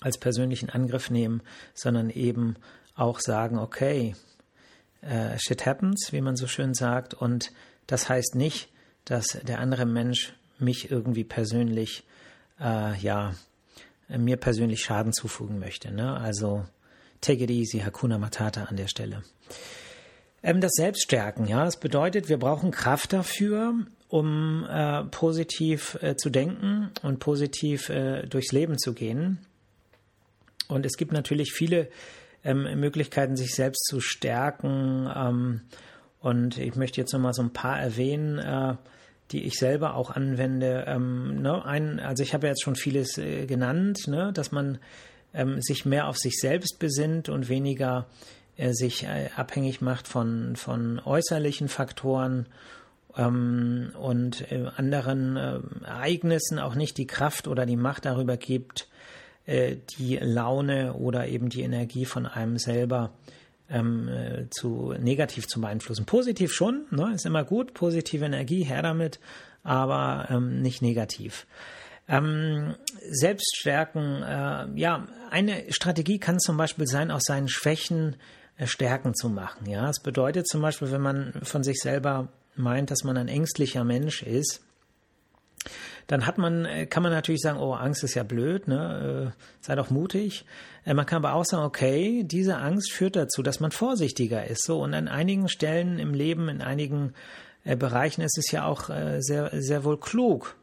als 0.00 0.16
persönlichen 0.16 0.70
Angriff 0.70 1.10
nehmen, 1.10 1.42
sondern 1.74 2.08
eben 2.08 2.56
auch 2.94 3.20
sagen, 3.20 3.58
okay, 3.58 4.14
äh, 5.02 5.38
shit 5.38 5.66
happens, 5.66 6.08
wie 6.12 6.22
man 6.22 6.36
so 6.36 6.46
schön 6.46 6.72
sagt, 6.72 7.12
und 7.12 7.52
das 7.86 8.08
heißt 8.08 8.34
nicht, 8.34 8.70
dass 9.10 9.38
der 9.42 9.58
andere 9.58 9.86
Mensch 9.86 10.32
mich 10.60 10.90
irgendwie 10.90 11.24
persönlich, 11.24 12.04
äh, 12.60 12.96
ja, 12.98 13.34
mir 14.08 14.36
persönlich 14.36 14.82
Schaden 14.82 15.12
zufügen 15.12 15.58
möchte. 15.58 15.90
Ne? 15.90 16.16
Also 16.16 16.64
take 17.20 17.42
it 17.42 17.50
easy, 17.50 17.80
Hakuna 17.80 18.18
Matata 18.18 18.64
an 18.64 18.76
der 18.76 18.86
Stelle. 18.86 19.24
Ähm, 20.44 20.60
das 20.60 20.72
Selbststärken, 20.74 21.46
ja, 21.46 21.64
das 21.64 21.80
bedeutet, 21.80 22.28
wir 22.28 22.38
brauchen 22.38 22.70
Kraft 22.70 23.12
dafür, 23.12 23.74
um 24.06 24.64
äh, 24.70 25.02
positiv 25.04 25.98
äh, 26.02 26.16
zu 26.16 26.30
denken 26.30 26.90
und 27.02 27.18
positiv 27.18 27.88
äh, 27.88 28.22
durchs 28.28 28.52
Leben 28.52 28.78
zu 28.78 28.94
gehen. 28.94 29.38
Und 30.68 30.86
es 30.86 30.96
gibt 30.96 31.10
natürlich 31.10 31.52
viele 31.52 31.88
ähm, 32.44 32.78
Möglichkeiten, 32.78 33.36
sich 33.36 33.56
selbst 33.56 33.86
zu 33.86 34.00
stärken. 34.00 35.10
Ähm, 35.12 35.60
und 36.20 36.58
ich 36.58 36.76
möchte 36.76 37.00
jetzt 37.00 37.12
nochmal 37.12 37.34
so 37.34 37.42
ein 37.42 37.52
paar 37.52 37.80
erwähnen, 37.80 38.38
äh, 38.38 38.76
die 39.32 39.44
ich 39.44 39.54
selber 39.58 39.94
auch 39.94 40.10
anwende. 40.10 40.84
Ähm, 40.86 41.42
ne? 41.42 41.64
ein, 41.64 42.00
also 42.00 42.22
ich 42.22 42.34
habe 42.34 42.46
ja 42.46 42.52
jetzt 42.52 42.62
schon 42.62 42.76
vieles 42.76 43.18
äh, 43.18 43.46
genannt, 43.46 44.06
ne? 44.06 44.32
dass 44.32 44.52
man 44.52 44.78
ähm, 45.34 45.60
sich 45.60 45.84
mehr 45.84 46.08
auf 46.08 46.18
sich 46.18 46.38
selbst 46.38 46.78
besinnt 46.78 47.28
und 47.28 47.48
weniger 47.48 48.06
äh, 48.56 48.72
sich 48.72 49.04
äh, 49.04 49.30
abhängig 49.36 49.80
macht 49.80 50.08
von, 50.08 50.56
von 50.56 50.98
äußerlichen 50.98 51.68
Faktoren 51.68 52.46
ähm, 53.16 53.92
und 53.98 54.50
äh, 54.50 54.66
anderen 54.76 55.36
äh, 55.36 55.60
Ereignissen 55.84 56.58
auch 56.58 56.74
nicht 56.74 56.98
die 56.98 57.06
Kraft 57.06 57.48
oder 57.48 57.66
die 57.66 57.76
Macht 57.76 58.04
darüber 58.04 58.36
gibt, 58.36 58.88
äh, 59.46 59.76
die 59.98 60.16
Laune 60.16 60.94
oder 60.94 61.28
eben 61.28 61.48
die 61.48 61.62
Energie 61.62 62.04
von 62.04 62.26
einem 62.26 62.58
selber 62.58 63.12
ähm, 63.70 64.08
äh, 64.08 64.50
zu 64.50 64.94
negativ 64.98 65.46
zu 65.46 65.60
beeinflussen. 65.60 66.06
Positiv 66.06 66.52
schon, 66.52 66.86
ne, 66.90 67.12
ist 67.14 67.26
immer 67.26 67.44
gut, 67.44 67.74
positive 67.74 68.24
Energie, 68.24 68.64
her 68.64 68.82
damit, 68.82 69.20
aber 69.62 70.26
ähm, 70.30 70.60
nicht 70.60 70.82
negativ. 70.82 71.46
Ähm, 72.08 72.74
Selbststärken, 73.08 74.22
äh, 74.22 74.66
ja, 74.74 75.06
eine 75.30 75.72
Strategie 75.72 76.18
kann 76.18 76.40
zum 76.40 76.56
Beispiel 76.56 76.86
sein, 76.86 77.10
aus 77.10 77.22
seinen 77.24 77.48
Schwächen 77.48 78.16
äh, 78.56 78.66
Stärken 78.66 79.14
zu 79.14 79.28
machen. 79.28 79.70
Ja, 79.70 79.88
es 79.88 80.00
bedeutet 80.00 80.48
zum 80.48 80.60
Beispiel, 80.60 80.90
wenn 80.90 81.00
man 81.00 81.32
von 81.42 81.62
sich 81.62 81.78
selber 81.80 82.28
meint, 82.56 82.90
dass 82.90 83.04
man 83.04 83.16
ein 83.16 83.28
ängstlicher 83.28 83.84
Mensch 83.84 84.22
ist, 84.22 84.62
dann 86.10 86.26
hat 86.26 86.38
man, 86.38 86.64
äh, 86.64 86.86
kann 86.86 87.04
man 87.04 87.12
natürlich 87.12 87.40
sagen, 87.40 87.60
oh, 87.60 87.72
Angst 87.72 88.02
ist 88.02 88.14
ja 88.14 88.24
blöd, 88.24 88.66
ne? 88.66 89.32
Äh, 89.32 89.42
sei 89.60 89.76
doch 89.76 89.90
mutig. 89.90 90.44
Äh, 90.84 90.92
man 90.94 91.06
kann 91.06 91.24
aber 91.24 91.34
auch 91.34 91.44
sagen, 91.44 91.62
okay, 91.62 92.24
diese 92.24 92.56
Angst 92.56 92.90
führt 92.90 93.14
dazu, 93.14 93.44
dass 93.44 93.60
man 93.60 93.70
vorsichtiger 93.70 94.44
ist. 94.44 94.64
So, 94.64 94.82
und 94.82 94.92
an 94.92 95.06
einigen 95.06 95.48
Stellen 95.48 96.00
im 96.00 96.12
Leben, 96.12 96.48
in 96.48 96.62
einigen 96.62 97.14
Bereichen 97.62 98.22
ist 98.22 98.38
es 98.38 98.50
ja 98.50 98.64
auch 98.64 98.88
sehr, 99.18 99.50
sehr 99.52 99.84
wohl 99.84 100.00
klug 100.00 100.56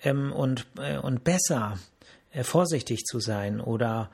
ähm, 0.00 0.32
und, 0.32 0.68
und 1.02 1.24
besser, 1.24 1.76
vorsichtig 2.42 3.02
zu 3.04 3.18
sein. 3.18 3.60
Oder 3.60 4.10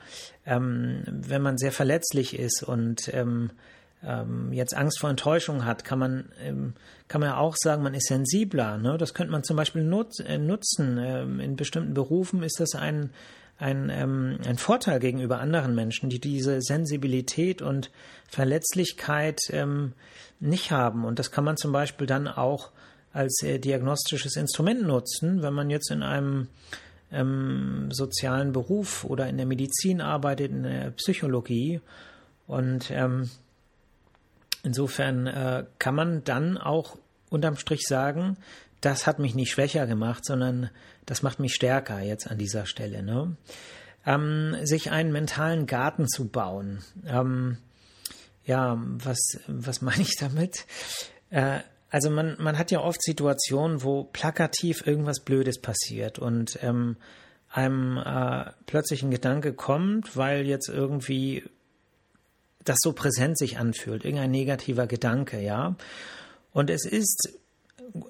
ähm, 0.46 1.02
wenn 1.07 1.42
man 1.42 1.59
sehr 1.59 1.72
verletzlich 1.72 2.38
ist 2.38 2.62
und 2.62 3.12
ähm, 4.04 4.52
jetzt 4.52 4.76
Angst 4.76 5.00
vor 5.00 5.11
Enttäuschung 5.11 5.64
hat, 5.64 5.85
kann 5.85 5.98
man, 5.98 6.28
ähm, 6.42 6.74
kann 7.09 7.20
man 7.20 7.30
ja 7.30 7.37
auch 7.38 7.56
sagen, 7.56 7.82
man 7.82 7.94
ist 7.94 8.09
sensibler. 8.09 8.78
Ne? 8.78 8.98
Das 8.98 9.14
könnte 9.14 9.32
man 9.32 9.44
zum 9.44 9.56
Beispiel 9.56 9.85
nut 9.85 10.20
äh, 10.20 10.38
nutzen. 10.38 10.98
Ähm, 10.98 11.40
in 11.40 11.56
bestimmten 11.56 11.94
Berufen 11.94 12.42
ist 12.42 12.61
das 12.61 12.74
ein, 12.74 13.11
ein, 13.59 13.90
ähm, 13.90 14.38
ein 14.46 14.59
Vorteil 14.59 15.00
gegenüber 15.00 15.40
anderen 15.40 15.74
Menschen, 15.74 16.11
die 16.11 16.20
diese 16.20 16.61
Sensibilität 16.61 17.62
und 17.62 17.90
Verletzlichkeit 18.28 19.40
ähm, 19.50 19.92
nicht 20.40 20.70
haben. 20.70 21.04
Und 21.04 21.18
das 21.18 21.30
kann 21.30 21.44
man 21.44 21.56
zum 21.56 21.72
Beispiel 21.72 22.06
dann 22.06 22.28
auch 22.28 22.70
als 23.12 23.42
äh, 23.42 23.59
diagnostisches 23.59 24.37
Instrument 24.37 24.82
nutzen, 24.82 25.42
wenn 25.42 25.54
man 25.54 25.70
jetzt 25.70 25.90
in 25.90 26.02
einem 26.02 26.48
ähm, 27.11 27.88
sozialen 27.90 28.52
Beruf 28.52 29.04
oder 29.04 29.28
in 29.28 29.38
der 29.38 29.46
Medizin 29.46 30.00
arbeitet, 30.00 30.50
in 30.50 30.64
der 30.64 30.90
Psychologie. 30.90 31.80
Und 32.46 32.90
ähm, 32.90 33.30
Insofern 34.66 35.29
äh, 35.29 35.64
kann 35.79 35.94
man 35.94 36.24
dann 36.24 36.59
auch 36.59 36.98
unterm 37.31 37.55
Strich 37.55 37.83
sagen, 37.87 38.37
das 38.81 39.07
hat 39.07 39.20
mich 39.20 39.37
nicht 39.37 39.52
schwächer 39.52 39.87
gemacht, 39.87 40.24
sondern 40.24 40.70
das 41.07 41.22
macht 41.22 41.38
mich 41.38 41.55
stärker 41.55 42.00
jetzt 42.00 42.29
an 42.29 42.37
dieser 42.37 42.66
Stelle. 42.66 43.05
Ne? 43.05 43.37
Ähm, 44.05 44.57
sich 44.64 44.90
einen 44.90 45.12
mentalen 45.12 45.66
Garten 45.66 46.09
zu 46.09 46.26
bauen. 46.26 46.83
Ähm, 47.07 47.59
ja, 48.44 48.76
was, 48.83 49.38
was 49.46 49.83
meine 49.83 50.02
ich 50.02 50.16
damit? 50.18 50.66
Äh, 51.31 51.61
also 51.88 52.11
man, 52.11 52.35
man 52.40 52.59
hat 52.59 52.72
ja 52.72 52.81
oft 52.81 53.00
Situationen, 53.00 53.85
wo 53.85 54.02
plakativ 54.02 54.85
irgendwas 54.85 55.20
Blödes 55.20 55.61
passiert 55.61 56.18
und 56.18 56.59
ähm, 56.61 56.96
einem 57.50 57.98
äh, 57.98 58.50
plötzlich 58.66 59.05
ein 59.05 59.12
Gedanke 59.12 59.52
kommt, 59.52 60.16
weil 60.16 60.44
jetzt 60.44 60.68
irgendwie 60.68 61.44
das 62.68 62.79
so 62.81 62.92
präsent 62.92 63.38
sich 63.38 63.59
anfühlt, 63.59 64.05
irgendein 64.05 64.31
negativer 64.31 64.87
Gedanke, 64.87 65.40
ja. 65.40 65.76
Und 66.52 66.70
es 66.70 66.85
ist 66.85 67.38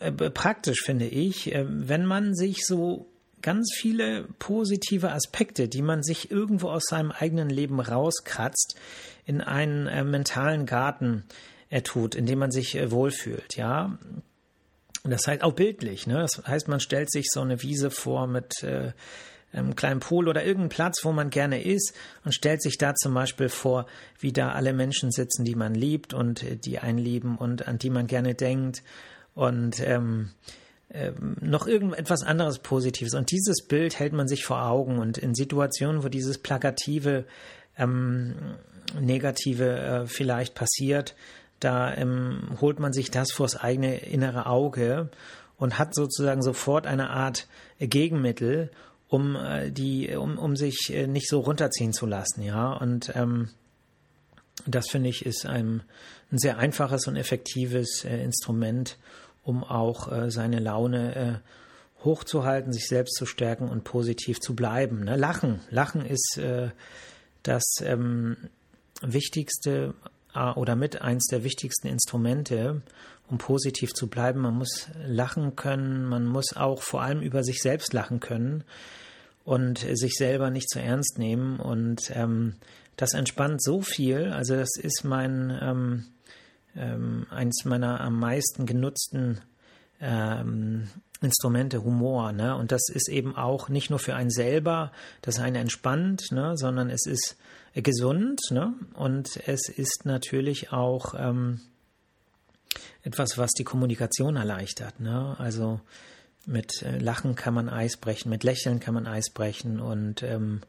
äh, 0.01 0.13
praktisch, 0.13 0.81
finde 0.85 1.07
ich, 1.07 1.55
äh, 1.55 1.65
wenn 1.69 2.07
man 2.07 2.35
sich 2.35 2.65
so 2.65 3.07
ganz 3.43 3.73
viele 3.75 4.25
positive 4.39 5.13
Aspekte, 5.13 5.69
die 5.69 5.83
man 5.83 6.03
sich 6.03 6.31
irgendwo 6.31 6.71
aus 6.71 6.85
seinem 6.89 7.13
eigenen 7.13 7.51
Leben 7.51 7.81
rauskratzt, 7.81 8.77
in 9.25 9.41
einen 9.41 9.87
äh, 9.87 10.05
mentalen 10.05 10.67
Garten 10.67 11.25
tut, 11.83 12.15
in 12.15 12.27
dem 12.27 12.39
man 12.39 12.53
sich 12.53 12.79
wohlfühlt, 12.93 13.57
ja. 13.57 13.99
Und 15.03 15.11
das 15.11 15.27
heißt 15.27 15.43
auch 15.43 15.53
bildlich, 15.53 16.07
ne? 16.07 16.21
Das 16.21 16.43
heißt, 16.47 16.69
man 16.69 16.79
stellt 16.79 17.11
sich 17.11 17.27
so 17.29 17.41
eine 17.41 17.61
Wiese 17.63 17.91
vor 17.91 18.29
mit 18.29 18.63
äh, 18.63 18.93
einem 19.57 19.77
kleinen 19.77 20.01
Pool 20.01 20.29
oder 20.29 20.45
irgendeinen 20.45 20.69
Platz, 20.71 21.05
wo 21.05 21.13
man 21.13 21.31
gerne 21.31 21.63
ist 21.63 21.95
und 22.25 22.33
stellt 22.35 22.63
sich 22.63 22.79
da 22.79 22.95
zum 22.95 23.15
Beispiel 23.15 23.49
vor, 23.49 23.87
wie 24.19 24.33
da 24.33 24.53
alle 24.53 24.73
Menschen 24.73 25.11
sitzen, 25.11 25.45
die 25.45 25.55
man 25.55 25.75
liebt 25.75 26.15
und 26.15 26.43
äh, 26.43 26.57
die 26.57 26.79
einen 26.79 26.99
lieben 26.99 27.37
und 27.37 27.67
an 27.67 27.79
die 27.79 27.91
man 27.91 28.07
gerne 28.07 28.35
denkt 28.35 28.83
und 29.35 29.81
ähm, 29.81 30.31
ähm, 30.91 31.37
noch 31.41 31.67
irgendetwas 31.67 32.23
anderes 32.23 32.59
Positives. 32.59 33.15
Und 33.15 33.31
dieses 33.31 33.67
Bild 33.67 33.99
hält 33.99 34.13
man 34.13 34.29
sich 34.29 34.45
vor 34.45 34.63
Augen 34.63 34.99
und 34.99 35.19
in 35.19 35.35
Situationen, 35.35 36.05
wo 36.05 36.09
dieses 36.09 36.39
plakative, 36.39 37.25
ähm, 37.77 38.35
negative 39.01 39.79
äh, 39.79 40.07
vielleicht 40.07 40.55
passiert, 40.55 41.17
da 41.61 41.93
ähm, 41.95 42.57
holt 42.61 42.79
man 42.79 42.93
sich 42.93 43.11
das 43.11 43.33
vors 43.33 43.57
eigene 43.57 43.99
innere 43.99 44.47
Auge 44.47 45.11
und 45.59 45.79
hat 45.79 45.95
sozusagen 45.95 46.43
sofort 46.43 46.87
eine 46.87 47.11
Art 47.11 47.49
Gegenmittel, 47.79 48.71
um 49.09 49.37
äh, 49.37 49.71
die, 49.71 50.15
um, 50.17 50.39
um 50.39 50.57
sich 50.57 50.93
äh, 50.93 51.07
nicht 51.07 51.29
so 51.29 51.41
runterziehen 51.41 51.93
zu 51.93 52.07
lassen, 52.07 52.43
ja. 52.43 52.73
Und 52.73 53.13
ähm, 53.15 53.51
das 54.67 54.89
finde 54.89 55.09
ich 55.09 55.25
ist 55.25 55.47
ein, 55.47 55.83
ein 56.33 56.39
sehr 56.39 56.59
einfaches 56.59 57.07
und 57.07 57.17
effektives 57.17 58.05
äh, 58.05 58.23
Instrument, 58.23 58.99
um 59.45 59.63
auch 59.63 60.11
äh, 60.11 60.31
seine 60.31 60.59
Laune 60.59 61.15
äh, 61.15 62.05
hochzuhalten, 62.05 62.73
sich 62.73 62.89
selbst 62.89 63.17
zu 63.17 63.27
stärken 63.27 63.69
und 63.69 63.85
positiv 63.85 64.41
zu 64.41 64.55
bleiben. 64.55 65.05
Ne? 65.05 65.17
Lachen, 65.17 65.61
Lachen 65.71 66.05
ist 66.05 66.39
äh, 66.39 66.71
das 67.43 67.65
ähm, 67.83 68.37
wichtigste 69.03 69.95
oder 70.55 70.77
mit 70.77 71.01
eins 71.01 71.29
der 71.29 71.45
wichtigsten 71.45 71.87
Instrumente, 71.87 72.83
um 73.29 73.39
positiv 73.39 73.93
zu 73.93 74.09
bleiben. 74.09 74.41
Man 74.41 74.55
muss 74.55 74.89
lachen 75.05 75.57
können, 75.57 76.07
man 76.07 76.27
muss 76.27 76.57
auch 76.57 76.83
vor 76.83 77.03
allem 77.03 77.21
über 77.21 77.43
sich 77.43 77.61
selbst 77.61 77.93
lachen 77.93 78.21
können 78.21 78.65
und 79.45 79.87
sich 79.95 80.15
selber 80.15 80.51
nicht 80.51 80.69
zu 80.69 80.81
ernst 80.81 81.19
nehmen. 81.19 81.59
Und 81.61 82.11
ähm, 82.15 82.55
das 82.97 83.15
entspannt 83.15 83.63
so 83.63 83.81
viel. 83.81 84.33
Also 84.33 84.57
das 84.57 84.77
ist 84.77 85.05
mein 85.05 85.57
ähm, 85.61 86.05
ähm, 86.77 87.27
eins 87.31 87.65
meiner 87.65 88.01
am 88.01 88.19
meisten 88.19 88.67
genutzten 88.67 89.41
ähm, 90.01 90.89
Instrumente 91.23 91.83
Humor, 91.83 92.33
ne? 92.33 92.55
Und 92.57 92.73
das 92.73 92.91
ist 92.93 93.09
eben 93.09 93.35
auch 93.37 93.71
nicht 93.71 93.89
nur 93.89 93.99
für 93.99 94.15
einen 94.15 94.31
selber, 94.31 94.93
das 95.23 95.39
einen 95.39 95.57
entspannt, 95.57 96.31
ne? 96.31 96.53
Sondern 96.57 96.91
es 96.91 97.07
ist 97.07 97.39
gesund, 97.75 98.41
ne? 98.51 98.75
Und 98.93 99.41
es 99.49 99.71
ist 99.71 100.03
natürlich 100.05 100.73
auch 100.73 101.15
ähm, 101.17 101.61
etwas, 103.03 103.39
was 103.39 103.51
die 103.53 103.65
Kommunikation 103.65 104.37
erleichtert. 104.37 105.01
Ne? 105.01 105.37
Also 105.39 105.81
mit 106.47 106.83
äh, 106.83 106.99
Lachen 106.99 107.35
kann 107.35 107.55
man 107.55 107.69
Eis 107.69 107.97
brechen, 107.97 108.31
mit 108.31 108.45
Lächeln 108.45 108.81
kann 108.81 108.95
man 108.95 109.07
Eis 109.07 109.31
brechen 109.31 109.81
und 109.81 110.23
ähm, 110.23 110.61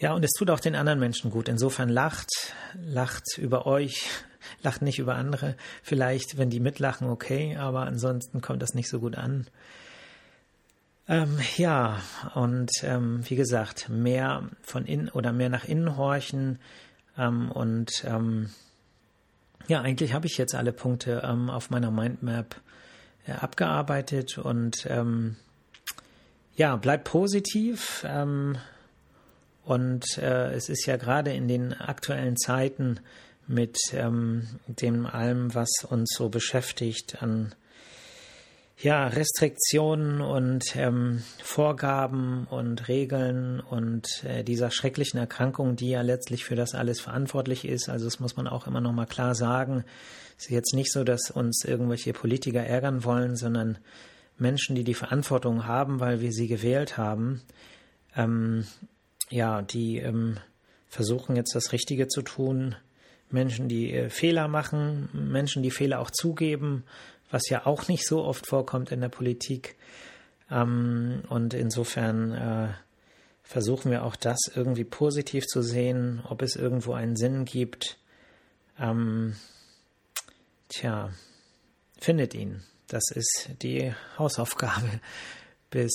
ja, 0.00 0.12
und 0.12 0.24
es 0.24 0.30
tut 0.30 0.50
auch 0.50 0.60
den 0.60 0.76
anderen 0.76 1.00
Menschen 1.00 1.30
gut. 1.30 1.48
Insofern 1.48 1.88
lacht, 1.88 2.30
lacht 2.80 3.36
über 3.36 3.66
euch, 3.66 4.06
lacht 4.62 4.80
nicht 4.80 5.00
über 5.00 5.16
andere. 5.16 5.56
Vielleicht, 5.82 6.38
wenn 6.38 6.50
die 6.50 6.60
mitlachen, 6.60 7.08
okay, 7.08 7.56
aber 7.56 7.80
ansonsten 7.80 8.40
kommt 8.40 8.62
das 8.62 8.74
nicht 8.74 8.88
so 8.88 9.00
gut 9.00 9.16
an. 9.16 9.48
Ähm, 11.08 11.38
ja, 11.56 12.00
und 12.34 12.70
ähm, 12.82 13.28
wie 13.28 13.34
gesagt, 13.34 13.88
mehr 13.88 14.48
von 14.62 14.84
innen 14.84 15.08
oder 15.08 15.32
mehr 15.32 15.48
nach 15.48 15.64
innen 15.64 15.96
horchen 15.96 16.60
ähm, 17.16 17.50
und 17.50 18.04
ähm, 18.06 18.50
ja, 19.68 19.82
eigentlich 19.82 20.12
habe 20.14 20.26
ich 20.26 20.38
jetzt 20.38 20.54
alle 20.54 20.72
Punkte 20.72 21.22
ähm, 21.24 21.50
auf 21.50 21.70
meiner 21.70 21.90
Mindmap 21.90 22.56
äh, 23.26 23.32
abgearbeitet 23.32 24.38
und 24.38 24.86
ähm, 24.88 25.36
ja, 26.56 26.76
bleib 26.76 27.04
positiv. 27.04 28.04
Ähm, 28.08 28.56
und 29.64 30.18
äh, 30.18 30.52
es 30.54 30.70
ist 30.70 30.86
ja 30.86 30.96
gerade 30.96 31.32
in 31.32 31.46
den 31.46 31.74
aktuellen 31.74 32.36
Zeiten 32.38 33.00
mit 33.46 33.78
ähm, 33.92 34.48
dem 34.66 35.06
allem, 35.06 35.54
was 35.54 35.70
uns 35.88 36.14
so 36.16 36.30
beschäftigt 36.30 37.22
an 37.22 37.54
ja, 38.80 39.08
Restriktionen 39.08 40.20
und 40.20 40.76
ähm, 40.76 41.22
Vorgaben 41.42 42.46
und 42.48 42.86
Regeln 42.86 43.58
und 43.58 44.22
äh, 44.24 44.44
dieser 44.44 44.70
schrecklichen 44.70 45.18
Erkrankung, 45.18 45.74
die 45.74 45.90
ja 45.90 46.02
letztlich 46.02 46.44
für 46.44 46.54
das 46.54 46.74
alles 46.74 47.00
verantwortlich 47.00 47.66
ist. 47.66 47.88
Also 47.88 48.04
das 48.04 48.20
muss 48.20 48.36
man 48.36 48.46
auch 48.46 48.68
immer 48.68 48.80
noch 48.80 48.92
mal 48.92 49.06
klar 49.06 49.34
sagen. 49.34 49.84
Es 50.36 50.44
ist 50.44 50.50
jetzt 50.50 50.74
nicht 50.74 50.92
so, 50.92 51.02
dass 51.02 51.32
uns 51.32 51.64
irgendwelche 51.64 52.12
Politiker 52.12 52.62
ärgern 52.62 53.02
wollen, 53.02 53.34
sondern 53.34 53.78
Menschen, 54.36 54.76
die 54.76 54.84
die 54.84 54.94
Verantwortung 54.94 55.66
haben, 55.66 55.98
weil 55.98 56.20
wir 56.20 56.32
sie 56.32 56.46
gewählt 56.46 56.96
haben, 56.96 57.42
ähm, 58.14 58.64
ja, 59.28 59.60
die 59.62 59.98
ähm, 59.98 60.36
versuchen 60.88 61.34
jetzt 61.34 61.56
das 61.56 61.72
Richtige 61.72 62.06
zu 62.06 62.22
tun. 62.22 62.76
Menschen, 63.28 63.68
die 63.68 63.92
äh, 63.92 64.08
Fehler 64.08 64.46
machen, 64.46 65.08
Menschen, 65.12 65.64
die 65.64 65.72
Fehler 65.72 65.98
auch 65.98 66.12
zugeben, 66.12 66.84
was 67.30 67.48
ja 67.48 67.66
auch 67.66 67.88
nicht 67.88 68.06
so 68.06 68.24
oft 68.24 68.46
vorkommt 68.46 68.92
in 68.92 69.00
der 69.00 69.08
Politik. 69.08 69.76
Ähm, 70.50 71.22
und 71.28 71.54
insofern 71.54 72.32
äh, 72.32 72.68
versuchen 73.42 73.90
wir 73.90 74.04
auch 74.04 74.16
das 74.16 74.38
irgendwie 74.54 74.84
positiv 74.84 75.46
zu 75.46 75.62
sehen, 75.62 76.22
ob 76.28 76.42
es 76.42 76.56
irgendwo 76.56 76.92
einen 76.92 77.16
Sinn 77.16 77.44
gibt. 77.44 77.98
Ähm, 78.78 79.36
tja, 80.68 81.10
findet 81.98 82.34
ihn. 82.34 82.62
Das 82.88 83.10
ist 83.10 83.50
die 83.62 83.92
Hausaufgabe 84.18 85.00
bis 85.70 85.92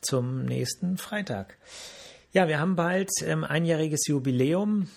zum 0.00 0.44
nächsten 0.44 0.98
Freitag. 0.98 1.56
Ja, 2.32 2.48
wir 2.48 2.58
haben 2.58 2.76
bald 2.76 3.10
ähm, 3.22 3.44
einjähriges 3.44 4.06
Jubiläum 4.06 4.88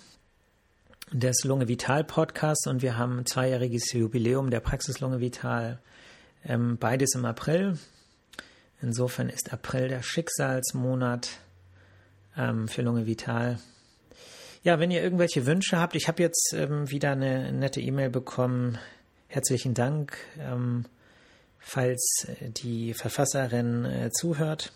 des 1.11 1.43
Lunge 1.43 1.67
Vital 1.67 2.03
Podcasts 2.03 2.67
und 2.67 2.81
wir 2.81 2.97
haben 2.97 3.25
zweijähriges 3.25 3.91
Jubiläum 3.93 4.51
der 4.51 4.59
Praxis 4.59 4.99
Lunge 4.99 5.19
Vital, 5.19 5.79
ähm, 6.45 6.77
beides 6.77 7.15
im 7.15 7.25
April. 7.25 7.77
Insofern 8.81 9.29
ist 9.29 9.51
April 9.51 9.87
der 9.87 10.03
Schicksalsmonat 10.03 11.29
ähm, 12.37 12.67
für 12.67 12.81
Lunge 12.81 13.05
Vital. 13.05 13.59
Ja, 14.63 14.79
wenn 14.79 14.91
ihr 14.91 15.01
irgendwelche 15.01 15.45
Wünsche 15.45 15.79
habt, 15.79 15.95
ich 15.95 16.07
habe 16.07 16.21
jetzt 16.21 16.53
ähm, 16.53 16.89
wieder 16.89 17.11
eine 17.11 17.51
nette 17.53 17.81
E-Mail 17.81 18.09
bekommen. 18.09 18.77
Herzlichen 19.27 19.73
Dank, 19.73 20.17
ähm, 20.39 20.85
falls 21.59 22.27
die 22.41 22.93
Verfasserin 22.93 23.85
äh, 23.85 24.11
zuhört 24.11 24.73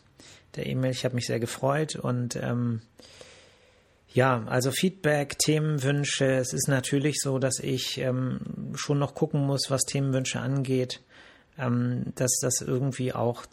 der 0.55 0.67
E-Mail. 0.67 0.91
Ich 0.91 1.05
habe 1.05 1.15
mich 1.15 1.27
sehr 1.27 1.39
gefreut 1.39 1.95
und 1.95 2.35
ähm, 2.35 2.81
ja, 4.13 4.43
also 4.45 4.71
Feedback, 4.71 5.39
Themenwünsche. 5.39 6.25
Es 6.25 6.53
ist 6.53 6.67
natürlich 6.67 7.17
so, 7.19 7.39
dass 7.39 7.59
ich 7.59 7.97
ähm, 7.97 8.39
schon 8.75 8.99
noch 8.99 9.15
gucken 9.15 9.45
muss, 9.45 9.69
was 9.69 9.81
Themenwünsche 9.81 10.39
angeht, 10.39 11.01
ähm, 11.57 12.13
dass 12.15 12.37
das 12.39 12.61
irgendwie 12.61 13.11
auch, 13.11 13.43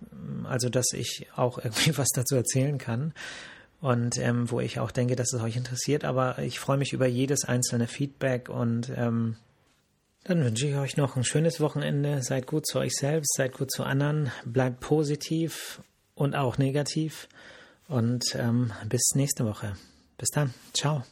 also 0.45 0.69
dass 0.69 0.93
ich 0.93 1.29
auch 1.35 1.59
irgendwie 1.65 1.97
was 1.97 2.09
dazu 2.15 2.37
erzählen 2.37 2.77
kann 2.77 3.15
und 3.81 4.19
ähm, 4.19 4.51
wo 4.51 4.61
ich 4.61 4.79
auch 4.81 4.91
denke, 4.91 5.17
dass 5.17 5.33
es 5.33 5.41
euch 5.41 5.57
interessiert. 5.57 6.05
Aber 6.05 6.39
ich 6.41 6.61
freue 6.61 6.77
mich 6.77 6.93
über 6.93 7.07
jedes 7.07 7.47
einzelne 7.47 7.87
Feedback 7.87 8.51
und 8.51 8.93
ähm, 8.95 9.37
dann 10.25 10.45
wünsche 10.45 10.69
ich 10.69 10.77
euch 10.77 10.99
noch 10.99 11.17
ein 11.17 11.25
schönes 11.25 11.61
Wochenende. 11.61 12.23
Seid 12.23 12.47
gut 12.47 12.67
zu 12.67 12.79
euch 12.79 12.93
selbst, 12.93 13.35
seid 13.35 13.55
gut 13.57 13.71
zu 13.71 13.85
anderen, 13.85 14.31
bleibt 14.45 14.81
positiv 14.81 15.81
und 16.15 16.35
auch 16.35 16.59
negativ 16.59 17.29
und 17.89 18.35
ähm, 18.35 18.73
bis 18.91 19.13
nächste 19.15 19.47
Woche. 19.47 19.75
Bis 20.21 20.31
dann. 20.31 20.53
Ciao. 20.75 21.03